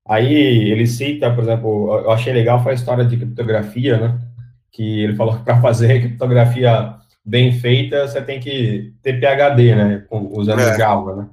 Aí 0.07 0.33
ele 0.71 0.87
cita, 0.87 1.31
por 1.31 1.43
exemplo, 1.43 1.99
eu 1.99 2.11
achei 2.11 2.33
legal 2.33 2.63
foi 2.63 2.71
a 2.71 2.75
história 2.75 3.05
de 3.05 3.15
criptografia, 3.15 3.97
né? 3.99 4.19
que 4.71 5.03
ele 5.03 5.15
falou 5.15 5.37
que 5.37 5.43
para 5.43 5.61
fazer 5.61 5.99
criptografia 5.99 6.95
bem 7.23 7.51
feita, 7.51 8.07
você 8.07 8.21
tem 8.21 8.39
que 8.39 8.93
ter 9.03 9.19
PHD, 9.19 9.75
né, 9.75 10.05
usando 10.09 10.61
é. 10.61 10.77
Java, 10.77 11.15
né? 11.15 11.29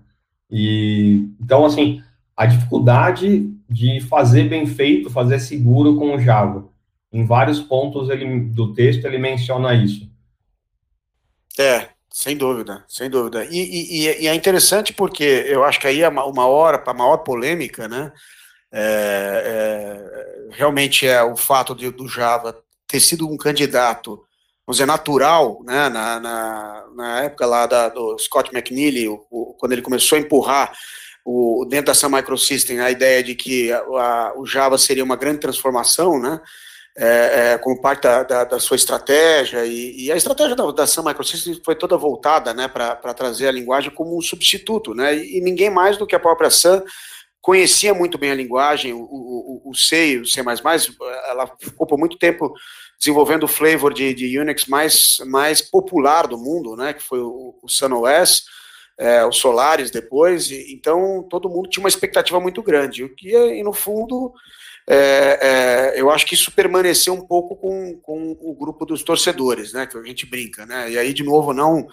E, 0.50 1.28
então, 1.40 1.64
assim, 1.64 2.02
a 2.38 2.46
dificuldade 2.46 3.52
de 3.68 4.00
fazer 4.02 4.44
bem 4.44 4.64
feito, 4.64 5.10
fazer 5.10 5.40
seguro 5.40 5.96
com 5.96 6.14
o 6.14 6.20
Java. 6.20 6.68
Em 7.12 7.26
vários 7.26 7.58
pontos 7.58 8.08
ele, 8.08 8.38
do 8.38 8.72
texto 8.72 9.04
ele 9.06 9.18
menciona 9.18 9.74
isso. 9.74 10.08
É, 11.58 11.88
sem 12.08 12.36
dúvida, 12.36 12.84
sem 12.86 13.10
dúvida. 13.10 13.44
E, 13.44 13.58
e, 13.58 14.22
e 14.22 14.28
é 14.28 14.34
interessante 14.36 14.92
porque 14.92 15.24
eu 15.48 15.64
acho 15.64 15.80
que 15.80 15.88
aí 15.88 16.00
é 16.00 16.08
uma 16.08 16.46
hora, 16.46 16.80
a 16.86 16.94
maior 16.94 17.16
polêmica, 17.18 17.88
né, 17.88 18.12
é, 18.70 19.42
é, 19.44 20.54
realmente 20.54 21.08
é 21.08 21.20
o 21.20 21.36
fato 21.36 21.74
de, 21.74 21.90
do 21.90 22.06
Java 22.06 22.56
ter 22.86 23.00
sido 23.00 23.28
um 23.28 23.36
candidato, 23.36 24.22
vamos 24.64 24.76
dizer, 24.76 24.86
natural, 24.86 25.60
né, 25.64 25.88
na, 25.88 26.20
na, 26.20 26.84
na 26.94 27.22
época 27.24 27.46
lá 27.46 27.66
da, 27.66 27.88
do 27.88 28.16
Scott 28.16 28.54
McNeely, 28.54 29.08
o, 29.08 29.26
o, 29.28 29.54
quando 29.58 29.72
ele 29.72 29.82
começou 29.82 30.16
a 30.16 30.20
empurrar 30.20 30.72
o, 31.30 31.66
dentro 31.66 31.94
Sun 31.94 32.08
Microsystem 32.08 32.80
a 32.80 32.90
ideia 32.90 33.22
de 33.22 33.34
que 33.34 33.70
a, 33.70 33.78
a, 33.80 34.32
o 34.34 34.46
Java 34.46 34.78
seria 34.78 35.04
uma 35.04 35.14
grande 35.14 35.40
transformação, 35.40 36.18
né, 36.18 36.40
é, 36.96 37.52
é, 37.52 37.58
como 37.58 37.80
parte 37.82 38.04
da, 38.04 38.22
da, 38.22 38.44
da, 38.44 38.58
sua 38.58 38.76
estratégia, 38.76 39.66
e, 39.66 40.06
e 40.06 40.10
a 40.12 40.16
estratégia 40.16 40.56
da, 40.56 40.70
da 40.72 40.86
Sun 40.86 41.02
Microsystems 41.02 41.60
foi 41.62 41.74
toda 41.74 41.98
voltada 41.98 42.54
né, 42.54 42.66
para 42.66 43.12
trazer 43.12 43.46
a 43.46 43.52
linguagem 43.52 43.90
como 43.90 44.16
um 44.16 44.22
substituto, 44.22 44.94
né, 44.94 45.14
e, 45.14 45.36
e 45.36 45.40
ninguém 45.42 45.68
mais 45.68 45.98
do 45.98 46.06
que 46.06 46.14
a 46.14 46.20
própria 46.20 46.48
Sun 46.48 46.82
conhecia 47.42 47.92
muito 47.92 48.16
bem 48.16 48.30
a 48.30 48.34
linguagem, 48.34 48.94
o, 48.94 49.02
o, 49.02 49.62
o 49.66 49.74
C, 49.74 50.18
o 50.18 50.26
C++, 50.26 50.40
ela 50.40 51.46
ficou 51.60 51.86
por 51.86 51.98
muito 51.98 52.16
tempo 52.16 52.54
desenvolvendo 52.98 53.42
o 53.42 53.48
flavor 53.48 53.92
de, 53.92 54.14
de 54.14 54.38
Unix 54.38 54.64
mais, 54.64 55.18
mais 55.26 55.60
popular 55.60 56.26
do 56.26 56.38
mundo, 56.38 56.74
né, 56.74 56.94
que 56.94 57.02
foi 57.02 57.20
o, 57.20 57.54
o 57.62 57.68
SunOS, 57.68 58.44
é, 58.98 59.24
o 59.24 59.32
Solaris 59.32 59.90
depois, 59.90 60.50
e, 60.50 60.72
então 60.72 61.26
todo 61.30 61.48
mundo 61.48 61.68
tinha 61.68 61.82
uma 61.82 61.88
expectativa 61.88 62.40
muito 62.40 62.62
grande, 62.62 63.04
o 63.04 63.14
que, 63.14 63.30
e 63.30 63.62
no 63.62 63.72
fundo, 63.72 64.32
é, 64.86 65.38
é, 65.96 66.00
eu 66.00 66.10
acho 66.10 66.26
que 66.26 66.34
isso 66.34 66.50
permaneceu 66.50 67.14
um 67.14 67.26
pouco 67.26 67.54
com, 67.56 67.98
com 68.02 68.36
o 68.40 68.54
grupo 68.54 68.84
dos 68.84 69.02
torcedores, 69.02 69.72
né, 69.72 69.86
que 69.86 69.96
a 69.96 70.02
gente 70.02 70.26
brinca, 70.26 70.66
né, 70.66 70.90
e 70.90 70.98
aí, 70.98 71.14
de 71.14 71.22
novo, 71.22 71.52
não 71.52 71.86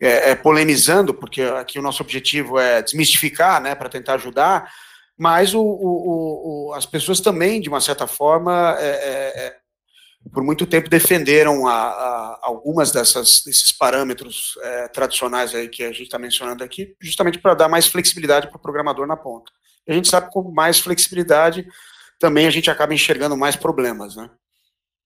é, 0.00 0.30
é, 0.30 0.34
polemizando, 0.34 1.12
porque 1.12 1.42
aqui 1.42 1.78
o 1.78 1.82
nosso 1.82 2.02
objetivo 2.02 2.58
é 2.58 2.82
desmistificar, 2.82 3.60
né, 3.60 3.74
para 3.74 3.88
tentar 3.88 4.14
ajudar, 4.14 4.70
mas 5.18 5.54
o, 5.54 5.62
o, 5.62 6.68
o, 6.68 6.74
as 6.74 6.86
pessoas 6.86 7.20
também, 7.20 7.60
de 7.60 7.68
uma 7.68 7.80
certa 7.80 8.06
forma, 8.06 8.76
é, 8.78 8.86
é, 8.86 9.46
é 9.46 9.56
por 10.32 10.42
muito 10.42 10.66
tempo 10.66 10.90
defenderam 10.90 11.66
a, 11.66 11.72
a, 11.72 12.38
algumas 12.42 12.90
dessas, 12.92 13.42
desses 13.44 13.72
parâmetros 13.72 14.58
é, 14.62 14.88
tradicionais 14.88 15.54
aí 15.54 15.68
que 15.68 15.82
a 15.82 15.88
gente 15.88 16.04
está 16.04 16.18
mencionando 16.18 16.64
aqui, 16.64 16.94
justamente 17.00 17.38
para 17.38 17.54
dar 17.54 17.68
mais 17.68 17.86
flexibilidade 17.86 18.48
para 18.48 18.56
o 18.56 18.60
programador 18.60 19.06
na 19.06 19.16
ponta. 19.16 19.50
E 19.86 19.92
a 19.92 19.94
gente 19.94 20.08
sabe 20.08 20.26
que 20.26 20.32
com 20.32 20.50
mais 20.50 20.78
flexibilidade 20.78 21.66
também 22.18 22.46
a 22.46 22.50
gente 22.50 22.70
acaba 22.70 22.94
enxergando 22.94 23.36
mais 23.36 23.56
problemas, 23.56 24.16
né? 24.16 24.30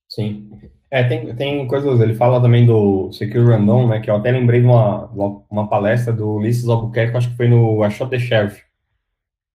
Sim. 0.09 0.51
É, 0.91 1.05
tem, 1.05 1.35
tem 1.37 1.67
coisas, 1.69 2.01
ele 2.01 2.15
fala 2.15 2.41
também 2.43 2.67
do 2.67 3.13
Secure 3.13 3.47
Random, 3.47 3.89
né, 3.89 4.01
que 4.01 4.11
eu 4.11 4.17
até 4.17 4.33
lembrei 4.33 4.61
de 4.61 4.67
uma, 4.67 5.07
uma 5.49 5.69
palestra 5.69 6.13
do 6.13 6.35
Ulisses 6.35 6.69
Albuquerque, 6.69 7.17
acho 7.17 7.31
que 7.31 7.37
foi 7.37 7.47
no 7.47 7.85
I 7.85 7.91
Shot 7.93 8.11
the 8.11 8.19
Sheriff, 8.19 8.61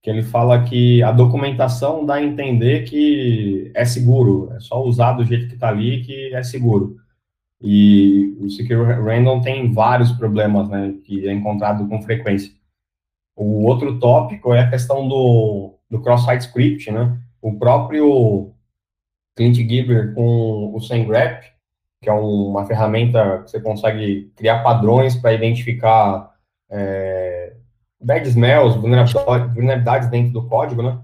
que 0.05 0.09
ele 0.11 0.21
fala 0.21 0.63
que 0.63 1.01
a 1.01 1.11
documentação 1.11 2.05
dá 2.05 2.13
a 2.15 2.23
entender 2.23 2.83
que 2.83 3.71
é 3.73 3.83
seguro, 3.83 4.53
é 4.55 4.59
só 4.59 4.83
usar 4.83 5.13
do 5.13 5.25
jeito 5.25 5.47
que 5.47 5.55
está 5.55 5.69
ali 5.69 6.03
que 6.03 6.31
é 6.31 6.43
seguro. 6.43 6.97
E 7.59 8.37
o 8.39 8.47
Secure 8.47 9.01
Random 9.01 9.41
tem 9.41 9.73
vários 9.73 10.11
problemas, 10.11 10.69
né, 10.69 10.93
que 11.03 11.27
é 11.27 11.33
encontrado 11.33 11.87
com 11.87 12.03
frequência. 12.03 12.53
O 13.35 13.63
outro 13.63 13.97
tópico 13.97 14.53
é 14.53 14.59
a 14.59 14.69
questão 14.69 15.07
do, 15.07 15.73
do 15.89 15.99
cross-site 15.99 16.41
script, 16.41 16.91
né, 16.91 17.19
o 17.41 17.57
próprio 17.57 18.53
Clint 19.35 19.55
Giver 19.55 20.13
com 20.13 20.71
o 20.71 20.79
SendGraph, 20.81 21.45
que 21.99 22.11
é 22.11 22.13
uma 22.13 22.63
ferramenta 22.67 23.41
que 23.43 23.49
você 23.49 23.59
consegue 23.59 24.31
criar 24.35 24.61
padrões 24.61 25.15
para 25.15 25.33
identificar 25.33 26.31
é, 26.69 27.54
bad 28.05 28.27
smells, 28.29 28.77
vulnerabilidades 28.77 30.09
dentro 30.09 30.31
do 30.33 30.47
código, 30.47 30.81
né? 30.81 30.99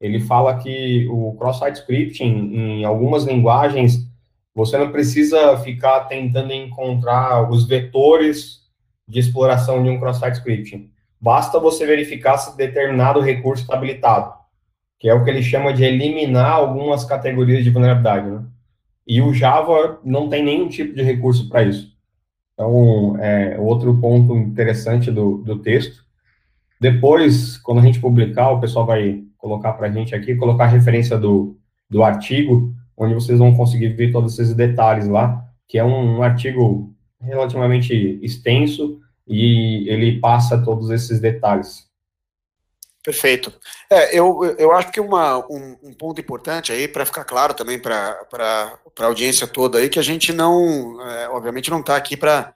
Ele 0.00 0.20
fala 0.20 0.56
que 0.56 1.06
o 1.10 1.34
cross-site 1.38 1.76
scripting, 1.76 2.54
em 2.54 2.84
algumas 2.84 3.24
linguagens, 3.24 4.06
você 4.54 4.76
não 4.76 4.90
precisa 4.90 5.56
ficar 5.58 6.00
tentando 6.00 6.52
encontrar 6.52 7.50
os 7.50 7.66
vetores 7.66 8.60
de 9.06 9.20
exploração 9.20 9.82
de 9.82 9.90
um 9.90 10.00
cross-site 10.00 10.38
scripting. 10.38 10.90
Basta 11.20 11.60
você 11.60 11.86
verificar 11.86 12.38
se 12.38 12.56
determinado 12.56 13.20
recurso 13.20 13.62
está 13.62 13.76
habilitado 13.76 14.40
que 15.00 15.08
é 15.08 15.14
o 15.14 15.24
que 15.24 15.30
ele 15.30 15.42
chama 15.42 15.72
de 15.72 15.82
eliminar 15.82 16.52
algumas 16.52 17.06
categorias 17.06 17.64
de 17.64 17.70
vulnerabilidade, 17.70 18.30
né? 18.30 18.44
E 19.06 19.22
o 19.22 19.32
Java 19.32 19.98
não 20.04 20.28
tem 20.28 20.44
nenhum 20.44 20.68
tipo 20.68 20.94
de 20.94 21.02
recurso 21.02 21.48
para 21.48 21.62
isso. 21.62 21.96
Então, 22.52 23.16
é 23.18 23.58
outro 23.58 23.98
ponto 23.98 24.36
interessante 24.36 25.10
do, 25.10 25.38
do 25.38 25.58
texto. 25.58 26.04
Depois, 26.80 27.58
quando 27.58 27.78
a 27.78 27.82
gente 27.82 28.00
publicar, 28.00 28.50
o 28.50 28.60
pessoal 28.60 28.86
vai 28.86 29.22
colocar 29.36 29.74
para 29.74 29.88
a 29.88 29.92
gente 29.92 30.14
aqui, 30.14 30.34
colocar 30.34 30.64
a 30.64 30.68
referência 30.68 31.18
do, 31.18 31.58
do 31.88 32.02
artigo, 32.02 32.72
onde 32.96 33.14
vocês 33.14 33.38
vão 33.38 33.54
conseguir 33.54 33.88
ver 33.88 34.10
todos 34.10 34.38
esses 34.38 34.54
detalhes 34.54 35.06
lá, 35.06 35.44
que 35.68 35.78
é 35.78 35.84
um, 35.84 36.18
um 36.18 36.22
artigo 36.22 36.94
relativamente 37.20 38.18
extenso 38.22 38.98
e 39.28 39.88
ele 39.88 40.18
passa 40.20 40.62
todos 40.62 40.90
esses 40.90 41.20
detalhes. 41.20 41.88
Perfeito. 43.04 43.52
É, 43.88 44.18
eu, 44.18 44.44
eu 44.58 44.72
acho 44.72 44.92
que 44.92 45.00
uma, 45.00 45.38
um, 45.50 45.76
um 45.82 45.94
ponto 45.94 46.20
importante 46.20 46.70
aí, 46.70 46.86
para 46.86 47.06
ficar 47.06 47.24
claro 47.24 47.54
também 47.54 47.78
para 47.78 48.18
a 48.98 49.04
audiência 49.04 49.46
toda 49.46 49.78
aí, 49.78 49.88
que 49.88 49.98
a 49.98 50.02
gente 50.02 50.32
não, 50.32 51.00
é, 51.00 51.28
obviamente, 51.30 51.70
não 51.70 51.80
está 51.80 51.96
aqui 51.96 52.16
para 52.16 52.54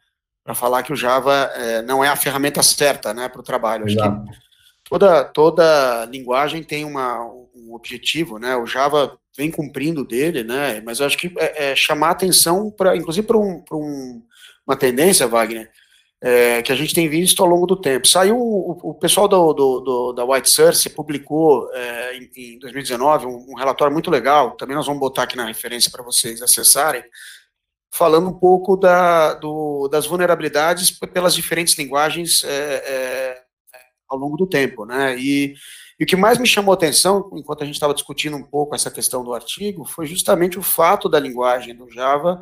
falar 0.53 0.83
que 0.83 0.93
o 0.93 0.97
Java 0.97 1.51
é, 1.55 1.81
não 1.81 2.05
é 2.05 2.09
a 2.09 2.17
ferramenta 2.17 2.63
certa 2.63 3.15
né, 3.15 3.29
para 3.29 3.41
o 3.41 3.45
trabalho. 3.45 3.85
Acho 3.85 3.95
Exato. 3.95 4.25
que 4.25 4.37
toda, 4.85 5.25
toda 5.25 6.05
linguagem 6.07 6.63
tem 6.63 6.85
uma, 6.85 7.25
um 7.55 7.73
objetivo, 7.73 8.39
né? 8.39 8.55
O 8.57 8.67
Java 8.67 9.19
vem 9.37 9.51
cumprindo 9.51 10.05
dele, 10.05 10.45
né? 10.45 10.83
Mas 10.85 11.01
eu 11.01 11.07
acho 11.07 11.17
que 11.17 11.33
é, 11.39 11.71
é 11.71 11.77
chamar 11.77 12.11
atenção, 12.11 12.71
para, 12.71 12.97
inclusive 12.97 13.27
para 13.27 13.39
um, 13.39 13.65
um, 13.73 14.23
uma 14.67 14.77
tendência, 14.77 15.27
Wagner, 15.27 15.71
é, 16.21 16.63
que 16.63 16.73
a 16.73 16.75
gente 16.75 16.95
tem 16.95 17.09
visto 17.09 17.43
ao 17.43 17.49
longo 17.49 17.67
do 17.67 17.77
tempo. 17.77 18.07
Saiu, 18.07 18.39
o, 18.39 18.91
o 18.91 18.95
pessoal 18.95 19.29
do, 19.29 19.53
do, 19.53 19.81
do, 19.81 20.13
da 20.13 20.25
White 20.25 20.51
Source 20.51 20.89
publicou 20.89 21.71
é, 21.73 22.17
em, 22.17 22.31
em, 22.37 22.59
2019 22.59 23.27
um, 23.27 23.47
um, 23.51 23.55
relatório 23.55 23.93
muito 23.93 24.11
legal, 24.11 24.53
também 24.53 24.77
nós 24.77 24.87
vamos 24.87 25.01
botar 25.01 25.25
aqui 25.25 25.37
na 25.37 25.45
referência 25.45 25.91
para 25.91 26.03
vocês 26.03 26.41
acessarem, 26.41 27.05
falando 27.95 28.29
um 28.29 28.33
pouco 28.33 28.77
da, 28.77 29.35
do, 29.35 29.87
das 29.87 30.05
vulnerabilidades 30.05 30.91
pelas 30.91 31.33
diferentes 31.33 31.79
linguagens 31.79 32.43
é, 32.43 32.49
é 32.49 33.43
ao 34.09 34.19
longo 34.19 34.37
do 34.37 34.49
tempo, 34.49 34.85
né, 34.85 35.17
e, 35.17 35.55
e 35.99 36.05
o 36.05 36.07
que 36.07 36.17
mais 36.17 36.39
me 36.39 36.47
chamou 36.47 36.73
a 36.73 36.75
atenção, 36.75 37.31
enquanto 37.35 37.63
a 37.63 37.65
gente 37.65 37.77
estava 37.77 37.95
discutindo 37.95 38.37
um 38.37 38.43
pouco 38.43 38.75
essa 38.75 38.91
questão 38.91 39.23
do 39.23 39.33
artigo, 39.33 39.85
foi 39.85 40.07
justamente 40.07 40.59
o 40.59 40.63
fato 40.63 41.09
da 41.09 41.21
linguagem 41.21 41.75
do 41.75 41.89
Java 41.89 42.41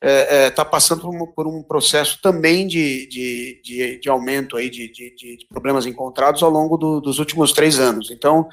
está 0.00 0.02
é, 0.02 0.46
é, 0.46 0.64
passando 0.64 1.02
por 1.02 1.14
um, 1.14 1.26
por 1.26 1.46
um, 1.46 1.62
processo 1.62 2.20
também 2.20 2.66
de, 2.66 3.06
de, 3.08 3.60
de, 3.64 4.00
de 4.00 4.08
aumento 4.08 4.56
aí 4.56 4.70
de, 4.70 4.88
de, 4.92 5.46
problemas 5.48 5.86
encontrados 5.86 6.42
ao 6.42 6.50
longo 6.50 6.76
do, 6.76 7.00
dos 7.00 7.18
últimos 7.18 7.52
três 7.52 7.80
anos. 7.80 8.10
Então, 8.10 8.48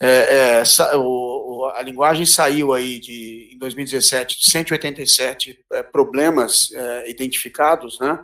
é, 0.00 0.62
é 0.62 0.96
o, 0.96 1.70
a 1.74 1.82
linguagem 1.82 2.26
saiu 2.26 2.72
aí 2.72 2.98
de, 2.98 3.50
em 3.54 3.58
2017 3.58 4.40
de 4.40 4.50
187 4.50 5.58
é, 5.72 5.82
problemas 5.82 6.70
é, 6.72 7.10
identificados, 7.10 7.98
né, 8.00 8.18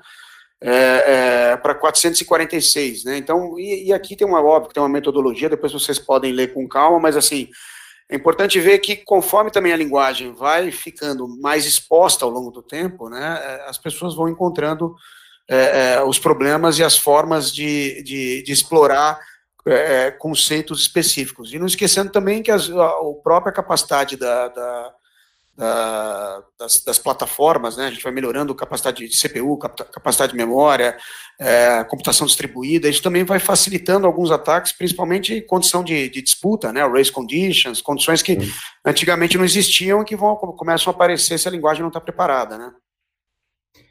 para 1.62 1.74
446, 1.74 3.04
né, 3.04 3.16
então, 3.16 3.58
e, 3.58 3.86
e, 3.86 3.92
aqui 3.94 4.14
tem 4.14 4.26
uma, 4.26 4.42
óbvio, 4.42 4.72
tem 4.74 4.82
uma 4.82 4.90
metodologia, 4.90 5.48
depois 5.48 5.72
vocês 5.72 5.98
podem 5.98 6.32
ler 6.32 6.52
com 6.52 6.68
calma, 6.68 7.00
mas 7.00 7.16
assim, 7.16 7.48
é 8.10 8.16
importante 8.16 8.58
ver 8.58 8.78
que, 8.80 8.96
conforme 8.96 9.50
também 9.50 9.72
a 9.72 9.76
linguagem 9.76 10.34
vai 10.34 10.70
ficando 10.72 11.26
mais 11.40 11.64
exposta 11.64 12.24
ao 12.24 12.30
longo 12.30 12.50
do 12.50 12.62
tempo, 12.62 13.08
né, 13.08 13.40
é, 13.42 13.70
as 13.70 13.78
pessoas 13.78 14.14
vão 14.14 14.28
encontrando 14.28 14.94
é, 15.48 15.94
é, 15.94 16.02
os 16.02 16.18
problemas 16.18 16.78
e 16.78 16.84
as 16.84 16.98
formas 16.98 17.52
de, 17.52 18.02
de, 18.02 18.42
de 18.42 18.52
explorar 18.52 19.18
é, 19.66 20.10
conceitos 20.10 20.80
específicos. 20.80 21.52
E 21.52 21.58
não 21.58 21.66
esquecendo 21.66 22.10
também 22.10 22.42
que 22.42 22.50
as, 22.50 22.70
a, 22.70 22.86
a 22.86 23.14
própria 23.22 23.52
capacidade 23.52 24.16
da, 24.16 24.48
da 24.48 24.94
da, 25.60 26.42
das, 26.58 26.82
das, 26.82 26.98
plataformas, 26.98 27.76
né? 27.76 27.86
A 27.86 27.90
gente 27.90 28.02
vai 28.02 28.12
melhorando 28.12 28.54
capacidade 28.54 29.06
de 29.06 29.18
CPU, 29.18 29.58
capacidade 29.58 30.32
de 30.32 30.38
memória, 30.38 30.96
é, 31.38 31.84
computação 31.84 32.26
distribuída. 32.26 32.88
Isso 32.88 33.02
também 33.02 33.24
vai 33.24 33.38
facilitando 33.38 34.06
alguns 34.06 34.30
ataques, 34.30 34.72
principalmente 34.72 35.34
em 35.34 35.46
condição 35.46 35.84
de, 35.84 36.08
de 36.08 36.22
disputa, 36.22 36.72
né? 36.72 36.82
Race 36.86 37.12
conditions, 37.12 37.82
condições 37.82 38.22
que 38.22 38.40
Sim. 38.40 38.50
antigamente 38.86 39.36
não 39.36 39.44
existiam 39.44 40.00
e 40.00 40.04
que 40.06 40.16
vão 40.16 40.34
começam 40.34 40.90
a 40.90 40.96
aparecer 40.96 41.38
se 41.38 41.46
a 41.46 41.50
linguagem 41.50 41.82
não 41.82 41.88
está 41.88 42.00
preparada, 42.00 42.56
né? 42.56 42.72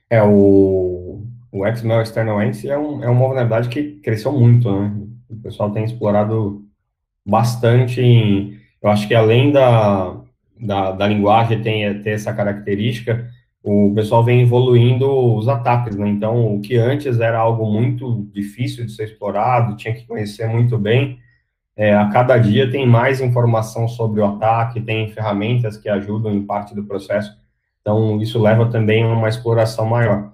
É 0.10 0.24
o 0.24 1.22
o 1.52 1.66
XML 1.66 2.04
External 2.04 2.42
Ents 2.44 2.64
é, 2.66 2.78
um, 2.78 3.04
é 3.04 3.10
uma 3.10 3.28
vulnerabilidade 3.28 3.70
que 3.70 4.00
cresceu 4.02 4.32
muito, 4.32 4.72
né? 4.72 4.92
O 5.30 5.36
pessoal 5.38 5.72
tem 5.72 5.84
explorado 5.84 6.66
bastante. 7.26 8.02
Em, 8.02 8.58
eu 8.82 8.90
acho 8.90 9.08
que 9.08 9.16
além 9.16 9.52
da 9.52 10.20
da, 10.60 10.92
da 10.92 11.08
linguagem 11.08 11.62
tem 11.62 12.02
ter 12.02 12.12
essa 12.12 12.34
característica, 12.34 13.30
o 13.64 13.94
pessoal 13.96 14.24
vem 14.24 14.42
evoluindo 14.42 15.10
os 15.36 15.48
ataques, 15.48 15.96
né? 15.96 16.08
Então, 16.10 16.56
o 16.56 16.62
que 16.62 16.76
antes 16.76 17.20
era 17.20 17.40
algo 17.40 17.66
muito 17.66 18.28
difícil 18.34 18.86
de 18.86 18.92
ser 18.92 19.06
explorado, 19.06 19.76
tinha 19.78 19.94
que 19.94 20.06
conhecer 20.06 20.48
muito 20.48 20.78
bem, 20.78 21.20
é, 21.76 21.96
a 21.96 22.10
cada 22.10 22.38
dia 22.38 22.70
tem 22.70 22.86
mais 22.86 23.22
informação 23.22 23.88
sobre 23.88 24.20
o 24.20 24.26
ataque, 24.26 24.82
tem 24.82 25.12
ferramentas 25.12 25.78
que 25.78 25.88
ajudam 25.88 26.34
em 26.34 26.46
parte 26.46 26.76
do 26.76 26.84
processo, 26.84 27.38
então 27.82 28.22
isso 28.22 28.42
leva 28.42 28.66
também 28.66 29.04
a 29.04 29.08
uma 29.08 29.30
exploração 29.30 29.86
maior. 29.86 30.34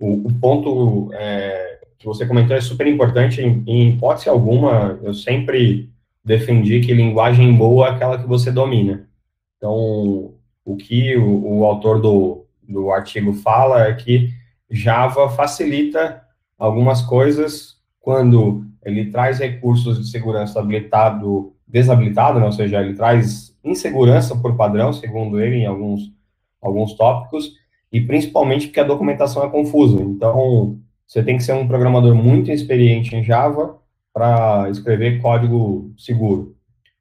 O, 0.00 0.26
o 0.26 0.32
ponto 0.40 1.10
é, 1.14 1.73
que 1.98 2.06
você 2.06 2.26
comentou 2.26 2.56
é 2.56 2.60
super 2.60 2.86
importante, 2.86 3.40
em, 3.40 3.62
em 3.66 3.88
hipótese 3.90 4.28
alguma, 4.28 4.98
eu 5.02 5.14
sempre 5.14 5.90
defendi 6.24 6.80
que 6.80 6.94
linguagem 6.94 7.54
boa 7.54 7.88
é 7.88 7.90
aquela 7.90 8.18
que 8.18 8.26
você 8.26 8.50
domina. 8.50 9.08
Então, 9.56 10.34
o 10.64 10.76
que 10.76 11.16
o, 11.16 11.58
o 11.58 11.64
autor 11.64 12.00
do, 12.00 12.46
do 12.62 12.90
artigo 12.90 13.32
fala 13.32 13.86
é 13.86 13.94
que 13.94 14.30
Java 14.70 15.28
facilita 15.28 16.22
algumas 16.58 17.02
coisas 17.02 17.76
quando 18.00 18.64
ele 18.84 19.10
traz 19.10 19.38
recursos 19.38 19.98
de 19.98 20.10
segurança 20.10 20.60
habilitado, 20.60 21.54
desabilitado, 21.66 22.38
né? 22.38 22.46
ou 22.46 22.52
seja, 22.52 22.82
ele 22.82 22.94
traz 22.94 23.56
insegurança 23.64 24.36
por 24.36 24.56
padrão, 24.56 24.92
segundo 24.92 25.40
ele, 25.40 25.56
em 25.56 25.66
alguns, 25.66 26.12
alguns 26.60 26.94
tópicos, 26.94 27.52
e 27.90 28.00
principalmente 28.00 28.66
porque 28.66 28.80
a 28.80 28.84
documentação 28.84 29.44
é 29.44 29.48
confusa. 29.48 30.02
Então, 30.02 30.78
você 31.06 31.22
tem 31.22 31.36
que 31.36 31.42
ser 31.42 31.52
um 31.52 31.68
programador 31.68 32.14
muito 32.14 32.50
experiente 32.50 33.14
em 33.14 33.22
Java 33.22 33.78
para 34.12 34.68
escrever 34.70 35.20
código 35.20 35.92
seguro. 35.98 36.56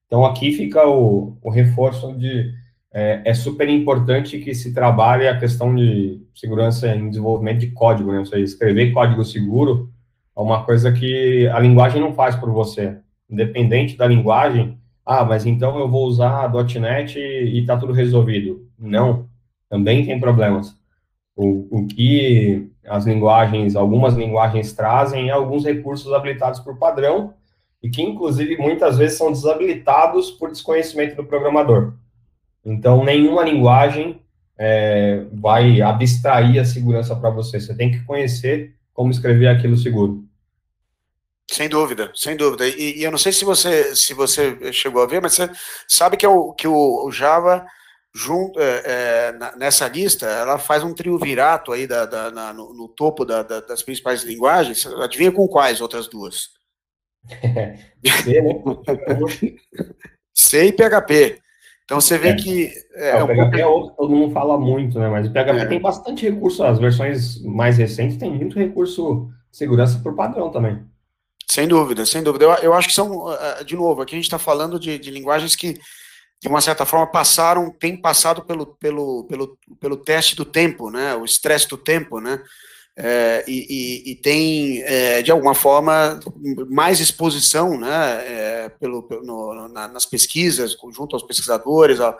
Então, 0.07 0.25
aqui 0.25 0.51
fica 0.51 0.87
o, 0.87 1.37
o 1.41 1.49
reforço 1.49 2.13
de 2.13 2.53
é, 2.93 3.21
é, 3.25 3.33
super 3.33 3.67
importante 3.67 4.37
que 4.39 4.53
se 4.53 4.73
trabalhe 4.73 5.27
a 5.27 5.39
questão 5.39 5.73
de 5.73 6.21
segurança 6.35 6.87
em 6.95 7.09
desenvolvimento 7.09 7.59
de 7.59 7.71
código, 7.71 8.11
né? 8.11 8.19
Ou 8.19 8.25
seja, 8.25 8.43
escrever 8.43 8.91
código 8.91 9.25
seguro 9.25 9.91
é 10.35 10.39
uma 10.39 10.63
coisa 10.63 10.91
que 10.91 11.47
a 11.47 11.59
linguagem 11.59 11.99
não 11.99 12.13
faz 12.13 12.35
por 12.35 12.51
você. 12.51 12.97
Independente 13.29 13.97
da 13.97 14.05
linguagem, 14.05 14.77
ah, 15.05 15.25
mas 15.25 15.45
então 15.45 15.79
eu 15.79 15.89
vou 15.89 16.05
usar 16.05 16.45
a 16.45 16.79
.NET 16.79 17.17
e 17.17 17.59
está 17.59 17.77
tudo 17.77 17.93
resolvido. 17.93 18.67
Não, 18.77 19.27
também 19.69 20.05
tem 20.05 20.19
problemas. 20.19 20.77
O, 21.35 21.67
o 21.71 21.87
que 21.87 22.71
as 22.85 23.05
linguagens, 23.05 23.75
algumas 23.75 24.13
linguagens 24.13 24.73
trazem 24.73 25.29
alguns 25.29 25.63
recursos 25.63 26.11
habilitados 26.13 26.59
por 26.59 26.77
padrão 26.77 27.33
e 27.81 27.89
que, 27.89 28.01
inclusive, 28.01 28.57
muitas 28.57 28.97
vezes 28.97 29.17
são 29.17 29.31
desabilitados 29.31 30.31
por 30.31 30.49
desconhecimento 30.49 31.15
do 31.15 31.25
programador. 31.25 31.93
Então, 32.65 33.03
nenhuma 33.03 33.43
linguagem 33.43 34.21
é, 34.57 35.25
vai 35.33 35.81
abstrair 35.81 36.59
a 36.59 36.65
segurança 36.65 37.15
para 37.15 37.29
você. 37.29 37.59
Você 37.59 37.75
tem 37.75 37.91
que 37.91 38.03
conhecer 38.05 38.73
como 38.93 39.11
escrever 39.11 39.47
aquilo 39.47 39.75
seguro. 39.75 40.23
Sem 41.49 41.67
dúvida, 41.67 42.11
sem 42.15 42.37
dúvida. 42.37 42.65
E, 42.67 42.99
e, 42.99 43.03
eu 43.03 43.11
não 43.11 43.17
sei 43.17 43.31
se 43.31 43.43
você 43.43 43.95
se 43.95 44.13
você 44.13 44.71
chegou 44.71 45.03
a 45.03 45.05
ver, 45.05 45.21
mas 45.21 45.33
você 45.33 45.49
sabe 45.87 46.15
que, 46.15 46.25
é 46.25 46.29
o, 46.29 46.53
que 46.53 46.67
o 46.67 47.11
Java 47.11 47.65
junto 48.13 48.59
é, 48.59 48.83
é, 48.85 49.57
nessa 49.57 49.87
lista, 49.87 50.27
ela 50.27 50.59
faz 50.59 50.83
um 50.83 50.93
triunvirato 50.93 51.71
aí 51.71 51.87
da, 51.87 52.05
da 52.05 52.29
na, 52.29 52.53
no, 52.53 52.73
no, 52.73 52.87
topo 52.87 53.25
da, 53.25 53.41
da, 53.41 53.59
das 53.59 53.81
principais 53.81 54.23
linguagens. 54.23 54.85
Adivinha 54.85 55.31
com 55.31 55.47
quais 55.47 55.81
outras 55.81 56.07
duas? 56.07 56.49
C, 58.03 58.41
né? 58.41 58.61
C 60.33 60.65
e 60.65 60.73
PHP. 60.73 61.39
Então 61.85 61.99
você 61.99 62.17
vê 62.17 62.29
é. 62.29 62.35
que. 62.35 62.71
É, 62.93 63.09
é 63.11 63.23
o 63.23 63.27
PHP 63.27 63.35
pouco... 63.35 63.57
é 63.57 63.65
outro 63.65 63.95
todo 63.95 64.15
mundo 64.15 64.33
fala 64.33 64.57
muito, 64.59 64.99
né? 64.99 65.09
Mas 65.09 65.27
o 65.27 65.31
PHP 65.31 65.59
é. 65.59 65.65
tem 65.65 65.81
bastante 65.81 66.29
recurso, 66.29 66.63
as 66.63 66.79
versões 66.79 67.41
mais 67.41 67.77
recentes 67.77 68.17
têm 68.17 68.31
muito 68.31 68.59
recurso 68.59 69.29
de 69.51 69.57
segurança 69.57 69.99
por 69.99 70.15
padrão 70.15 70.51
também. 70.51 70.85
Sem 71.49 71.67
dúvida, 71.67 72.05
sem 72.05 72.23
dúvida. 72.23 72.45
Eu, 72.45 72.53
eu 72.55 72.73
acho 72.73 72.87
que 72.87 72.93
são, 72.93 73.25
de 73.65 73.75
novo, 73.75 74.01
aqui 74.01 74.15
a 74.15 74.17
gente 74.17 74.25
está 74.25 74.39
falando 74.39 74.79
de, 74.79 74.97
de 74.97 75.11
linguagens 75.11 75.55
que 75.55 75.79
de 76.43 76.49
uma 76.49 76.59
certa 76.59 76.85
forma, 76.85 77.07
passaram, 77.07 77.71
têm 77.71 77.95
passado 77.95 78.43
pelo, 78.43 78.65
pelo, 78.65 79.23
pelo, 79.23 79.57
pelo 79.79 79.95
teste 79.95 80.35
do 80.35 80.43
tempo, 80.43 80.91
né, 80.91 81.15
o 81.15 81.23
estresse 81.23 81.69
do 81.69 81.77
tempo, 81.77 82.19
né, 82.19 82.43
é, 82.97 83.45
e, 83.47 83.65
e, 83.69 84.11
e, 84.11 84.15
tem, 84.15 84.83
é, 84.83 85.21
de 85.21 85.31
alguma 85.31 85.55
forma, 85.55 86.19
mais 86.69 86.99
exposição, 86.99 87.79
né, 87.79 88.23
é, 88.27 88.69
pelo, 88.77 89.07
no, 89.23 89.69
na, 89.69 89.87
nas 89.87 90.05
pesquisas, 90.05 90.75
junto 90.93 91.15
aos 91.15 91.23
pesquisadores, 91.23 92.01
a, 92.01 92.13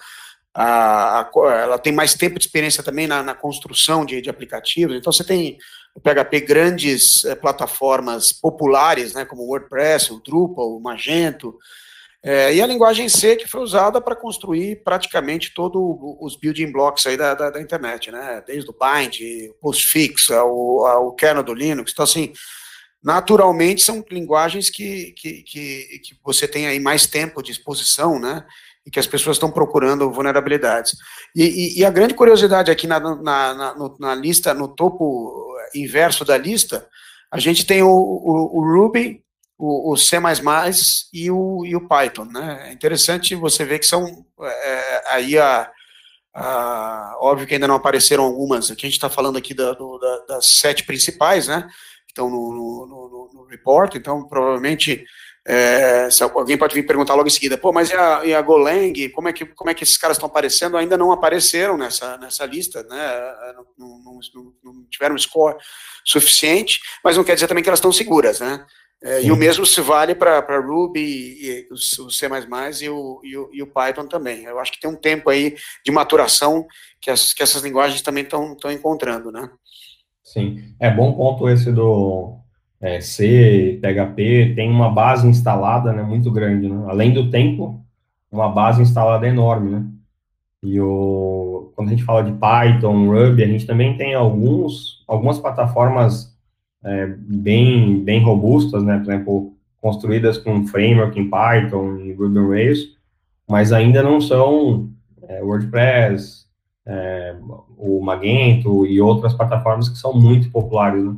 a, 0.54 1.20
a, 1.20 1.30
ela 1.62 1.78
tem 1.78 1.92
mais 1.92 2.14
tempo 2.14 2.40
de 2.40 2.46
experiência 2.46 2.82
também 2.82 3.08
na, 3.08 3.22
na 3.22 3.36
construção 3.36 4.06
de, 4.06 4.22
de, 4.22 4.30
aplicativos, 4.30 4.96
então 4.96 5.12
você 5.12 5.26
tem 5.26 5.58
o 5.94 6.00
PHP 6.00 6.40
grandes 6.40 7.26
é, 7.26 7.36
plataformas 7.36 8.32
populares, 8.32 9.14
né, 9.14 9.26
como 9.26 9.42
o 9.42 9.50
WordPress, 9.50 10.14
o 10.14 10.22
Drupal, 10.22 10.78
o 10.78 10.82
Magento, 10.82 11.60
é, 12.26 12.56
e 12.56 12.62
a 12.62 12.66
linguagem 12.66 13.10
C 13.10 13.36
que 13.36 13.50
foi 13.50 13.62
usada 13.62 14.00
para 14.00 14.16
construir 14.16 14.82
praticamente 14.82 15.54
todos 15.54 15.82
os 16.22 16.38
building 16.38 16.72
blocks 16.72 17.06
aí 17.06 17.18
da, 17.18 17.34
da, 17.34 17.50
da, 17.50 17.62
internet, 17.62 18.10
né? 18.12 18.42
Desde 18.48 18.70
o 18.70 18.74
bind, 18.74 19.20
o 19.50 19.54
postfix, 19.56 20.32
ao, 20.32 20.86
ao 20.86 21.12
kernel 21.14 21.44
do 21.44 21.54
Linux. 21.54 21.92
Então, 21.92 22.06
assim, 22.06 22.32
naturalmente 23.04 23.84
são 23.84 24.06
linguagens 24.10 24.70
que, 24.70 25.14
que, 25.18 25.44
que, 25.44 26.00
que 26.00 26.16
você 26.24 26.48
tem 26.48 26.66
aí 26.66 26.80
mais 26.80 27.06
tempo 27.06 27.44
de 27.44 27.52
exposição, 27.52 28.18
né? 28.18 28.46
E 28.86 28.92
que 28.92 29.00
as 29.00 29.08
pessoas 29.08 29.36
estão 29.36 29.52
procurando 29.52 30.10
vulnerabilidades. 30.10 30.96
E, 31.36 31.44
e, 31.44 31.80
e 31.80 31.86
a 31.86 31.90
grande 31.90 32.14
curiosidade 32.14 32.72
aqui 32.72 32.88
na, 32.88 33.02
na, 33.02 33.54
na, 33.54 33.76
na, 34.00 34.16
lista, 34.16 34.54
no 34.54 34.70
topo 34.70 35.58
inverso 35.76 36.24
da 36.24 36.38
lista, 36.38 36.88
a 37.30 37.38
gente 37.38 37.66
tem 37.66 37.84
o, 37.84 37.90
o, 37.90 38.60
o 38.60 38.62
Ruby, 38.62 39.22
o, 39.64 39.94
o 39.94 39.98
C++ 39.98 40.18
e 41.14 41.32
o, 41.32 41.66
e 41.66 41.74
o 41.74 41.88
Python, 41.88 42.26
né? 42.26 42.68
É 42.68 42.74
interessante 42.74 43.34
você 43.34 43.64
ver 43.64 43.80
que 43.80 43.86
são 43.86 44.26
é, 44.42 45.04
aí 45.08 45.38
a, 45.40 45.72
a, 46.36 47.16
óbvio 47.22 47.48
que 47.48 47.54
ainda 47.54 47.68
não 47.68 47.76
apareceram 47.76 48.26
algumas. 48.26 48.70
Aqui 48.70 48.86
a 48.86 48.90
gente 48.90 48.98
está 48.98 49.10
falando 49.10 49.38
aqui 49.38 49.54
da, 49.54 49.72
do, 49.72 49.98
da, 49.98 50.36
das 50.36 50.60
sete 50.60 50.84
principais, 50.84 51.48
né? 51.48 51.66
Estão 52.06 52.30
no, 52.30 52.52
no, 52.52 52.88
no, 52.88 53.32
no 53.34 53.46
report. 53.46 53.96
Então 53.96 54.28
provavelmente 54.28 55.06
é, 55.48 56.10
alguém 56.34 56.58
pode 56.58 56.76
vir 56.76 56.86
perguntar 56.86 57.16
logo 57.16 57.28
em 57.28 57.32
seguida, 57.32 57.58
pô, 57.58 57.72
mas 57.72 57.90
e 57.90 57.96
a, 57.96 58.26
e 58.26 58.34
a 58.34 58.42
Golang, 58.42 59.10
como 59.10 59.30
é, 59.30 59.34
que, 59.34 59.46
como 59.46 59.70
é 59.70 59.74
que 59.74 59.86
esses 59.86 59.98
caras 59.98 60.18
estão 60.18 60.28
aparecendo? 60.28 60.76
Ainda 60.76 60.98
não 60.98 61.14
apareceram 61.14 61.78
nessa, 61.78 62.18
nessa 62.18 62.46
lista, 62.46 62.84
né? 62.84 63.54
Não, 63.78 63.88
não, 64.00 64.20
não, 64.34 64.54
não 64.62 64.84
tiveram 64.90 65.18
score 65.18 65.56
suficiente, 66.04 66.82
mas 67.02 67.16
não 67.16 67.24
quer 67.24 67.36
dizer 67.36 67.48
também 67.48 67.64
que 67.64 67.70
elas 67.70 67.80
estão 67.80 67.94
seguras, 67.94 68.42
né? 68.42 68.66
É, 69.04 69.22
e 69.22 69.32
o 69.32 69.36
mesmo 69.36 69.66
se 69.66 69.82
vale 69.82 70.16
para 70.16 70.62
Ruby, 70.62 71.02
e, 71.02 71.68
o, 71.70 71.74
o 71.74 72.10
C++ 72.10 72.26
e 72.82 72.90
o, 72.90 73.22
e, 73.22 73.38
o, 73.38 73.50
e 73.52 73.62
o 73.62 73.68
Python 73.68 74.08
também. 74.08 74.46
Eu 74.46 74.60
acho 74.60 74.72
que 74.72 74.80
tem 74.80 74.90
um 74.90 74.96
tempo 74.96 75.30
aí 75.30 75.56
de 75.86 75.92
maturação 75.92 76.66
que, 77.02 77.12
as, 77.12 77.34
que 77.34 77.44
essas 77.44 77.62
linguagens 77.64 78.02
também 78.02 78.24
estão 78.24 78.72
encontrando, 78.72 79.30
né? 79.30 79.50
Sim, 80.24 80.74
é 80.80 80.90
bom 80.90 81.12
ponto 81.14 81.50
esse 81.50 81.70
do 81.70 82.38
é, 82.80 83.02
C, 83.02 83.78
PHP, 83.82 84.54
tem 84.56 84.70
uma 84.70 84.90
base 84.90 85.28
instalada 85.28 85.92
né, 85.92 86.02
muito 86.02 86.32
grande, 86.32 86.70
né? 86.70 86.86
Além 86.88 87.14
do 87.14 87.30
tempo, 87.30 87.86
uma 88.32 88.50
base 88.50 88.82
instalada 88.82 89.28
enorme, 89.28 89.70
né? 89.70 89.86
E 90.64 90.80
o, 90.80 91.74
quando 91.76 91.90
a 91.90 91.92
gente 91.92 92.06
fala 92.06 92.24
de 92.24 92.32
Python, 92.32 93.08
Ruby, 93.08 93.44
a 93.44 93.48
gente 93.48 93.66
também 93.66 93.98
tem 93.98 94.14
alguns, 94.14 95.04
algumas 95.06 95.38
plataformas 95.40 96.33
é, 96.84 97.08
bem, 97.08 98.04
bem 98.04 98.24
robustas, 98.24 98.84
né? 98.84 98.98
Por 98.98 99.12
exemplo, 99.12 99.54
construídas 99.82 100.38
com 100.38 100.68
framework 100.68 101.20
em 101.20 101.30
Python 101.30 101.98
e 101.98 102.14
Ruby 102.14 102.40
on 102.40 102.50
Rails, 102.50 102.80
mas 103.48 103.72
ainda 103.72 104.02
não 104.02 104.22
são 104.22 104.90
é, 105.28 105.42
WordPress, 105.44 106.46
é, 106.86 107.36
o 107.78 108.02
Magento 108.02 108.86
e 108.86 109.00
outras 109.02 109.34
plataformas 109.34 109.90
que 109.90 109.98
são 109.98 110.14
muito 110.14 110.50
populares, 110.52 111.04
né? 111.04 111.16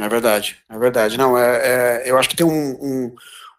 É 0.00 0.08
verdade, 0.08 0.56
é 0.70 0.78
verdade. 0.78 1.18
Não, 1.18 1.36
é, 1.36 2.02
é 2.04 2.10
eu 2.10 2.18
acho 2.18 2.28
que 2.28 2.36
tem 2.36 2.46
um, 2.46 2.50
um, 2.50 3.14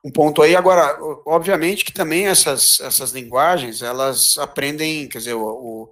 um, 0.06 0.12
ponto 0.12 0.42
aí. 0.42 0.56
Agora, 0.56 0.98
obviamente 1.26 1.86
que 1.86 1.94
também 1.94 2.26
essas, 2.28 2.80
essas 2.80 3.12
linguagens, 3.12 3.84
elas 3.84 4.36
aprendem, 4.40 5.08
quer 5.08 5.20
dizer, 5.20 5.36
o, 5.36 5.44
o 5.44 5.90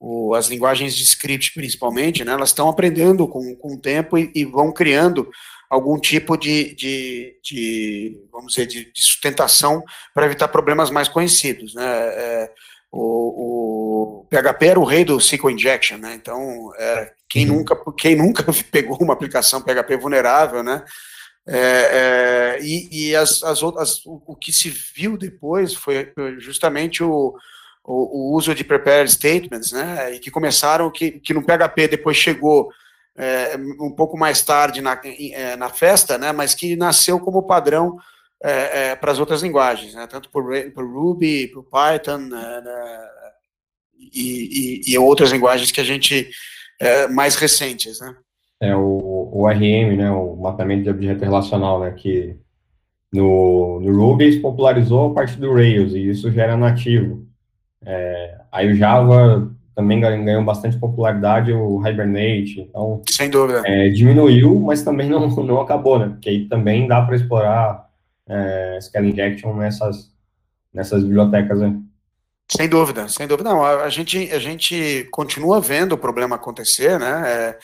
o, 0.00 0.34
as 0.34 0.48
linguagens 0.48 0.94
de 0.94 1.02
script, 1.02 1.52
principalmente, 1.52 2.24
né, 2.24 2.32
elas 2.32 2.50
estão 2.50 2.68
aprendendo 2.68 3.26
com, 3.26 3.54
com 3.56 3.74
o 3.74 3.80
tempo 3.80 4.16
e, 4.16 4.30
e 4.34 4.44
vão 4.44 4.72
criando 4.72 5.28
algum 5.68 5.98
tipo 5.98 6.36
de, 6.36 6.74
de, 6.74 7.36
de 7.42 8.20
vamos 8.32 8.54
dizer, 8.54 8.66
de, 8.66 8.90
de 8.92 9.02
sustentação 9.02 9.82
para 10.14 10.26
evitar 10.26 10.48
problemas 10.48 10.90
mais 10.90 11.08
conhecidos, 11.08 11.74
né, 11.74 11.84
é, 11.84 12.50
o, 12.90 14.22
o, 14.22 14.26
PHP 14.30 14.66
era 14.66 14.80
o 14.80 14.84
rei 14.84 15.04
do 15.04 15.18
SQL 15.18 15.50
injection, 15.50 15.98
né, 15.98 16.14
então, 16.14 16.72
é, 16.78 17.12
quem, 17.28 17.48
uhum. 17.50 17.58
nunca, 17.58 17.76
quem 17.98 18.16
nunca 18.16 18.44
pegou 18.70 18.96
uma 18.98 19.12
aplicação 19.12 19.60
PHP 19.60 19.96
vulnerável, 19.96 20.62
né, 20.62 20.84
é, 21.50 21.58
é, 21.58 22.58
e, 22.62 23.08
e 23.08 23.16
as, 23.16 23.42
as 23.42 23.62
outras, 23.62 24.04
o, 24.06 24.22
o 24.26 24.36
que 24.36 24.52
se 24.52 24.68
viu 24.68 25.16
depois 25.16 25.74
foi 25.74 26.12
justamente 26.38 27.02
o, 27.02 27.34
o, 27.88 28.32
o, 28.32 28.36
uso 28.36 28.54
de 28.54 28.62
prepared 28.62 29.10
statements, 29.10 29.72
né, 29.72 30.14
e 30.14 30.18
que 30.18 30.30
começaram, 30.30 30.90
que, 30.90 31.12
que 31.12 31.32
no 31.32 31.42
PHP 31.42 31.88
depois 31.88 32.18
chegou 32.18 32.68
é, 33.16 33.56
um 33.80 33.90
pouco 33.90 34.16
mais 34.18 34.42
tarde 34.42 34.82
na, 34.82 35.00
é, 35.32 35.56
na 35.56 35.70
festa, 35.70 36.18
né, 36.18 36.30
mas 36.30 36.54
que 36.54 36.76
nasceu 36.76 37.18
como 37.18 37.46
padrão 37.46 37.96
é, 38.44 38.90
é 38.90 38.96
para 38.96 39.10
as 39.10 39.18
outras 39.18 39.42
linguagens, 39.42 39.94
né, 39.94 40.06
tanto 40.06 40.28
por, 40.28 40.44
por 40.74 40.84
Ruby, 40.84 41.48
por 41.48 41.64
Python, 41.64 42.18
né, 42.18 42.60
né 42.60 43.08
e, 44.14 44.82
e, 44.86 44.92
e, 44.92 44.98
outras 44.98 45.32
linguagens 45.32 45.72
que 45.72 45.80
a 45.80 45.84
gente, 45.84 46.28
é, 46.78 47.08
mais 47.08 47.36
recentes, 47.36 48.00
né. 48.00 48.14
É 48.60 48.76
o, 48.76 49.30
o 49.32 49.48
RM, 49.48 49.96
né, 49.96 50.10
o 50.10 50.36
mapeamento 50.36 50.82
de 50.82 50.90
objeto 50.90 51.24
relacional, 51.24 51.80
né, 51.80 51.92
que 51.92 52.36
no, 53.10 53.80
no 53.80 53.96
Ruby 53.96 54.30
se 54.30 54.40
popularizou 54.40 55.10
a 55.10 55.14
partir 55.14 55.38
do 55.38 55.54
Rails, 55.54 55.94
e 55.94 56.10
isso 56.10 56.30
já 56.30 56.42
era 56.42 56.56
nativo. 56.56 57.27
É, 57.84 58.38
aí 58.50 58.72
o 58.72 58.76
Java 58.76 59.50
também 59.74 60.00
ganhou 60.00 60.42
bastante 60.42 60.76
popularidade 60.76 61.52
o 61.52 61.80
Hibernate, 61.86 62.60
então... 62.60 63.00
Sem 63.08 63.30
dúvida. 63.30 63.62
É, 63.64 63.88
diminuiu, 63.88 64.58
mas 64.58 64.82
também 64.82 65.08
não, 65.08 65.28
não 65.44 65.60
acabou, 65.60 65.98
né? 65.98 66.08
Porque 66.08 66.28
aí 66.28 66.48
também 66.48 66.88
dá 66.88 67.00
para 67.02 67.16
explorar 67.16 67.88
é, 68.28 68.78
Scala 68.80 69.06
Injection 69.06 69.54
nessas, 69.54 70.12
nessas 70.72 71.02
bibliotecas, 71.02 71.60
né? 71.60 71.80
Sem 72.50 72.68
dúvida, 72.68 73.08
sem 73.08 73.26
dúvida. 73.26 73.50
Não, 73.50 73.62
a, 73.62 73.84
a, 73.84 73.88
gente, 73.90 74.32
a 74.32 74.38
gente 74.38 75.06
continua 75.12 75.60
vendo 75.60 75.92
o 75.92 75.98
problema 75.98 76.36
acontecer, 76.36 76.98
né? 76.98 77.22
É, 77.26 77.58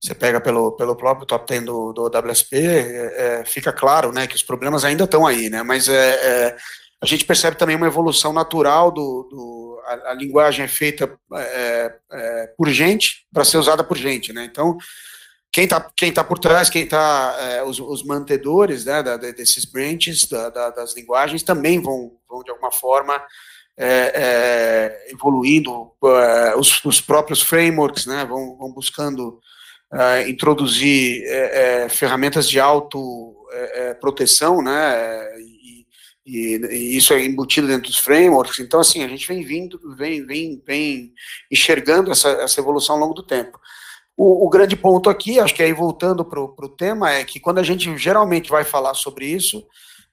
você 0.00 0.14
pega 0.14 0.40
pelo, 0.40 0.72
pelo 0.72 0.94
próprio 0.94 1.26
top 1.26 1.46
10 1.48 1.64
do, 1.64 1.92
do 1.92 2.06
WSP, 2.06 2.56
é, 2.56 3.40
é, 3.40 3.44
fica 3.44 3.72
claro, 3.72 4.12
né, 4.12 4.26
que 4.26 4.36
os 4.36 4.42
problemas 4.42 4.84
ainda 4.84 5.04
estão 5.04 5.26
aí, 5.26 5.48
né? 5.48 5.62
Mas 5.62 5.88
é, 5.88 6.10
é, 6.10 6.56
a 7.00 7.06
gente 7.06 7.24
percebe 7.24 7.56
também 7.56 7.76
uma 7.76 7.86
evolução 7.86 8.32
natural 8.32 8.90
do, 8.90 9.28
do 9.30 9.80
a, 9.86 10.10
a, 10.10 10.14
linguagem 10.14 10.64
é 10.64 10.68
feita 10.68 11.16
é, 11.34 11.94
é, 12.10 12.46
por 12.56 12.68
gente 12.68 13.26
para 13.32 13.44
ser 13.44 13.58
usada 13.58 13.84
por 13.84 13.96
gente, 13.96 14.32
né? 14.32 14.44
Então 14.44 14.76
quem 15.52 15.64
está 15.64 15.80
quem 15.96 16.12
tá 16.12 16.24
por 16.24 16.38
trás, 16.38 16.68
quem 16.68 16.82
está 16.82 17.36
é, 17.40 17.62
os, 17.62 17.78
os, 17.78 18.04
mantedores 18.04 18.84
né, 18.84 19.02
da, 19.02 19.16
desses 19.16 19.64
branches 19.64 20.26
da, 20.26 20.50
da, 20.50 20.70
das 20.70 20.94
linguagens 20.94 21.42
também 21.42 21.80
vão, 21.80 22.12
vão 22.28 22.42
de 22.42 22.50
alguma 22.50 22.72
forma 22.72 23.22
é, 23.78 24.12
é, 24.14 25.08
evoluindo, 25.12 25.92
é, 26.02 26.56
os, 26.56 26.82
os, 26.82 26.98
próprios 26.98 27.42
frameworks 27.42 28.06
né, 28.06 28.24
vão, 28.24 28.56
vão 28.56 28.72
buscando 28.72 29.38
é, 29.92 30.26
introduzir 30.28 31.22
ferramentas 31.90 32.48
de 32.48 32.58
autoproteção, 32.58 34.62
né, 34.62 35.28
e, 36.26 36.56
e, 36.70 36.96
isso 36.96 37.14
é 37.14 37.24
embutido 37.24 37.68
dentro 37.68 37.88
dos 37.88 37.98
frameworks. 37.98 38.58
Então, 38.58 38.80
assim, 38.80 39.04
a 39.04 39.08
gente 39.08 39.26
vem 39.28 39.44
vindo, 39.44 39.80
vem, 39.96 40.26
vem, 40.26 40.62
vem 40.66 41.12
enxergando 41.50 42.10
essa, 42.10 42.28
essa 42.30 42.60
evolução 42.60 42.96
ao 42.96 43.00
longo 43.00 43.14
do 43.14 43.22
tempo. 43.22 43.60
O, 44.16 44.46
o, 44.46 44.50
grande 44.50 44.74
ponto 44.74 45.08
aqui, 45.08 45.38
acho 45.38 45.54
que 45.54 45.62
aí 45.62 45.72
voltando 45.72 46.24
para 46.24 46.40
o 46.40 46.68
tema, 46.68 47.12
é 47.12 47.24
que 47.24 47.38
quando 47.38 47.58
a 47.58 47.62
gente 47.62 47.96
geralmente 47.96 48.50
vai 48.50 48.64
falar 48.64 48.94
sobre 48.94 49.26
isso, 49.26 49.64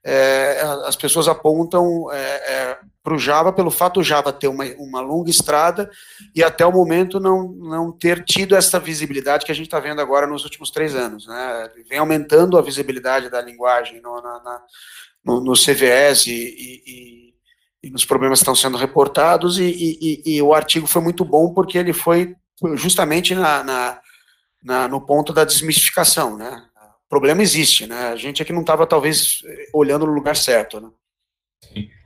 é, 0.05 0.61
as 0.85 0.97
pessoas 0.97 1.29
apontam 1.29 2.11
é, 2.11 2.17
é, 2.17 2.77
para 3.01 3.13
o 3.13 3.17
Java 3.19 3.53
pelo 3.53 3.71
fato 3.71 3.95
do 3.95 4.03
Java 4.03 4.33
ter 4.33 4.49
uma, 4.49 4.65
uma 4.77 4.99
longa 4.99 5.29
estrada 5.29 5.89
e 6.35 6.43
até 6.43 6.65
o 6.65 6.71
momento 6.73 7.21
não, 7.21 7.47
não 7.53 7.91
ter 7.91 8.23
tido 8.25 8.53
essa 8.53 8.79
visibilidade 8.79 9.45
que 9.45 9.51
a 9.51 9.55
gente 9.55 9.67
está 9.67 9.79
vendo 9.79 10.01
agora 10.01 10.27
nos 10.27 10.43
últimos 10.43 10.69
três 10.71 10.93
anos. 10.93 11.25
Né? 11.25 11.69
Vem 11.89 11.99
aumentando 11.99 12.57
a 12.57 12.61
visibilidade 12.61 13.29
da 13.29 13.41
linguagem 13.41 14.01
no, 14.01 14.21
na, 14.21 14.43
na, 14.43 14.61
no, 15.23 15.41
no 15.41 15.53
CVS 15.53 16.27
e, 16.27 16.31
e, 16.31 17.33
e, 17.83 17.89
nos 17.89 18.05
problemas 18.05 18.39
que 18.39 18.43
estão 18.43 18.55
sendo 18.55 18.77
reportados, 18.77 19.57
e, 19.57 20.21
e, 20.25 20.41
o 20.41 20.53
artigo 20.53 20.87
foi 20.87 21.01
muito 21.01 21.23
bom 21.23 21.53
porque 21.53 21.77
ele 21.77 21.93
foi 21.93 22.35
justamente 22.75 23.35
na, 23.35 23.63
na, 23.63 23.99
na 24.63 24.87
no 24.87 25.01
ponto 25.01 25.33
da 25.33 25.43
desmistificação, 25.43 26.37
né? 26.37 26.63
O 27.05 27.09
problema 27.09 27.41
existe, 27.41 27.85
né? 27.85 28.07
A 28.07 28.15
gente 28.15 28.41
é 28.41 28.45
que 28.45 28.53
não 28.53 28.61
estava, 28.61 28.87
talvez, 28.87 29.39
olhando 29.73 30.05
no 30.05 30.13
lugar 30.13 30.35
certo, 30.35 30.81
né? 30.81 30.89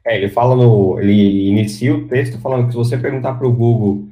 É, 0.05 0.17
ele 0.17 0.29
fala 0.29 0.55
no... 0.55 0.99
Ele 0.99 1.49
inicia 1.49 1.93
o 1.95 2.07
texto 2.07 2.39
falando 2.39 2.65
que 2.65 2.71
se 2.71 2.77
você 2.77 2.97
perguntar 2.97 3.35
para 3.35 3.47
o 3.47 3.53
Google 3.53 4.07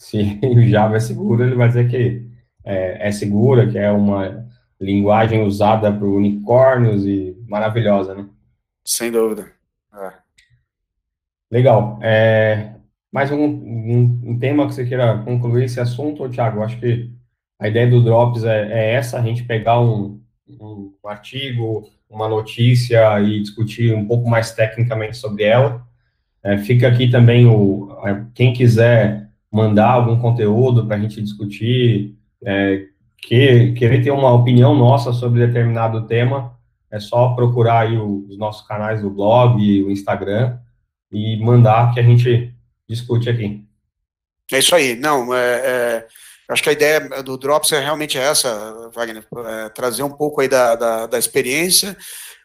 se 0.00 0.38
o 0.42 0.62
Java 0.68 0.96
é 0.96 1.00
seguro, 1.00 1.44
ele 1.44 1.54
vai 1.54 1.68
dizer 1.68 1.88
que 1.88 2.22
é, 2.64 3.08
é 3.08 3.12
segura, 3.12 3.68
que 3.68 3.78
é 3.78 3.92
uma 3.92 4.46
linguagem 4.80 5.44
usada 5.44 5.92
por 5.92 6.08
unicórnios 6.08 7.04
e 7.04 7.36
maravilhosa, 7.46 8.14
né? 8.14 8.26
Sem 8.84 9.10
dúvida. 9.10 9.50
É. 9.94 10.12
Legal. 11.50 11.98
É, 12.02 12.74
mais 13.12 13.30
um, 13.30 13.44
um, 13.44 14.20
um, 14.24 14.38
tema 14.38 14.66
que 14.66 14.74
você 14.74 14.86
queira 14.86 15.18
concluir 15.18 15.64
esse 15.64 15.80
assunto, 15.80 16.28
Thiago? 16.28 16.62
Acho 16.62 16.78
que 16.78 17.10
a 17.58 17.68
ideia 17.68 17.88
do 17.88 18.02
Drops 18.02 18.44
é, 18.44 18.72
é 18.72 18.94
essa, 18.94 19.18
a 19.18 19.22
gente 19.22 19.44
pegar 19.44 19.80
um, 19.80 20.20
um, 20.48 20.92
artigo, 21.04 21.90
uma 22.08 22.28
notícia 22.28 23.20
e 23.20 23.40
discutir 23.40 23.94
um 23.94 24.06
pouco 24.06 24.28
mais 24.28 24.52
tecnicamente 24.52 25.16
sobre 25.16 25.44
ela. 25.44 25.86
É, 26.42 26.56
fica 26.58 26.88
aqui 26.88 27.10
também 27.10 27.46
o 27.46 27.90
quem 28.34 28.52
quiser 28.52 29.28
mandar 29.52 29.90
algum 29.90 30.18
conteúdo 30.18 30.86
para 30.86 30.96
a 30.96 30.98
gente 30.98 31.20
discutir, 31.20 32.16
é, 32.44 32.86
que, 33.18 33.72
querer 33.72 34.02
ter 34.02 34.10
uma 34.10 34.32
opinião 34.32 34.74
nossa 34.74 35.12
sobre 35.12 35.46
determinado 35.46 36.06
tema, 36.06 36.56
é 36.90 36.98
só 36.98 37.34
procurar 37.34 37.80
aí 37.80 37.96
os 37.96 38.36
nossos 38.36 38.66
canais 38.66 39.00
do 39.02 39.10
blog, 39.10 39.56
o 39.82 39.90
Instagram 39.90 40.58
e 41.12 41.36
mandar 41.42 41.92
que 41.92 42.00
a 42.00 42.02
gente 42.02 42.54
discute 42.88 43.28
aqui. 43.28 43.64
É 44.52 44.58
isso 44.58 44.74
aí. 44.74 44.96
Não, 44.96 45.32
é, 45.32 45.38
é, 45.38 46.06
acho 46.48 46.62
que 46.62 46.68
a 46.68 46.72
ideia 46.72 47.00
do 47.22 47.38
Drops 47.38 47.72
é 47.72 47.80
realmente 47.80 48.18
essa, 48.18 48.90
Wagner, 48.94 49.24
é, 49.46 49.68
trazer 49.68 50.02
um 50.02 50.10
pouco 50.10 50.40
aí 50.40 50.48
da, 50.48 50.74
da, 50.74 51.06
da 51.06 51.18
experiência, 51.18 51.96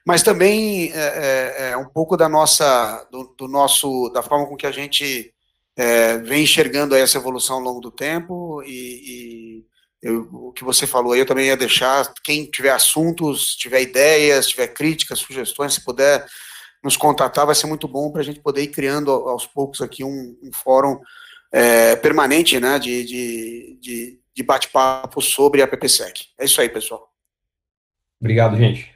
mas 0.05 0.21
também 0.21 0.91
é, 0.93 0.99
é, 0.99 1.69
é 1.71 1.77
um 1.77 1.85
pouco 1.85 2.15
da 2.15 2.29
nossa, 2.29 3.07
do, 3.11 3.35
do, 3.37 3.47
nosso, 3.47 4.09
da 4.09 4.21
forma 4.21 4.45
com 4.45 4.55
que 4.55 4.67
a 4.67 4.71
gente 4.71 5.33
é, 5.75 6.17
vem 6.19 6.43
enxergando 6.43 6.95
essa 6.95 7.17
evolução 7.17 7.57
ao 7.57 7.61
longo 7.61 7.81
do 7.81 7.91
tempo 7.91 8.61
e, 8.63 8.69
e 8.69 9.54
eu, 10.05 10.29
o 10.31 10.51
que 10.51 10.63
você 10.63 10.85
falou 10.85 11.13
aí, 11.13 11.19
eu 11.19 11.25
também 11.25 11.47
ia 11.47 11.57
deixar, 11.57 12.13
quem 12.23 12.45
tiver 12.45 12.69
assuntos, 12.69 13.55
tiver 13.55 13.81
ideias, 13.81 14.47
tiver 14.47 14.67
críticas, 14.67 15.17
sugestões, 15.17 15.73
se 15.73 15.83
puder 15.83 16.23
nos 16.83 16.95
contatar, 16.95 17.43
vai 17.43 17.55
ser 17.55 17.65
muito 17.65 17.87
bom 17.87 18.11
para 18.11 18.21
a 18.21 18.23
gente 18.23 18.39
poder 18.39 18.61
ir 18.61 18.67
criando 18.67 19.09
aos 19.09 19.47
poucos 19.47 19.81
aqui 19.81 20.03
um, 20.03 20.37
um 20.43 20.51
fórum 20.53 20.99
é, 21.51 21.95
permanente 21.95 22.59
né, 22.59 22.77
de, 22.77 23.03
de, 23.03 23.79
de, 23.81 24.19
de 24.31 24.43
bate-papo 24.43 25.19
sobre 25.23 25.63
a 25.63 25.67
PPSEC. 25.67 26.27
É 26.37 26.45
isso 26.45 26.61
aí, 26.61 26.69
pessoal. 26.69 27.11
Obrigado, 28.21 28.55
gente. 28.57 28.94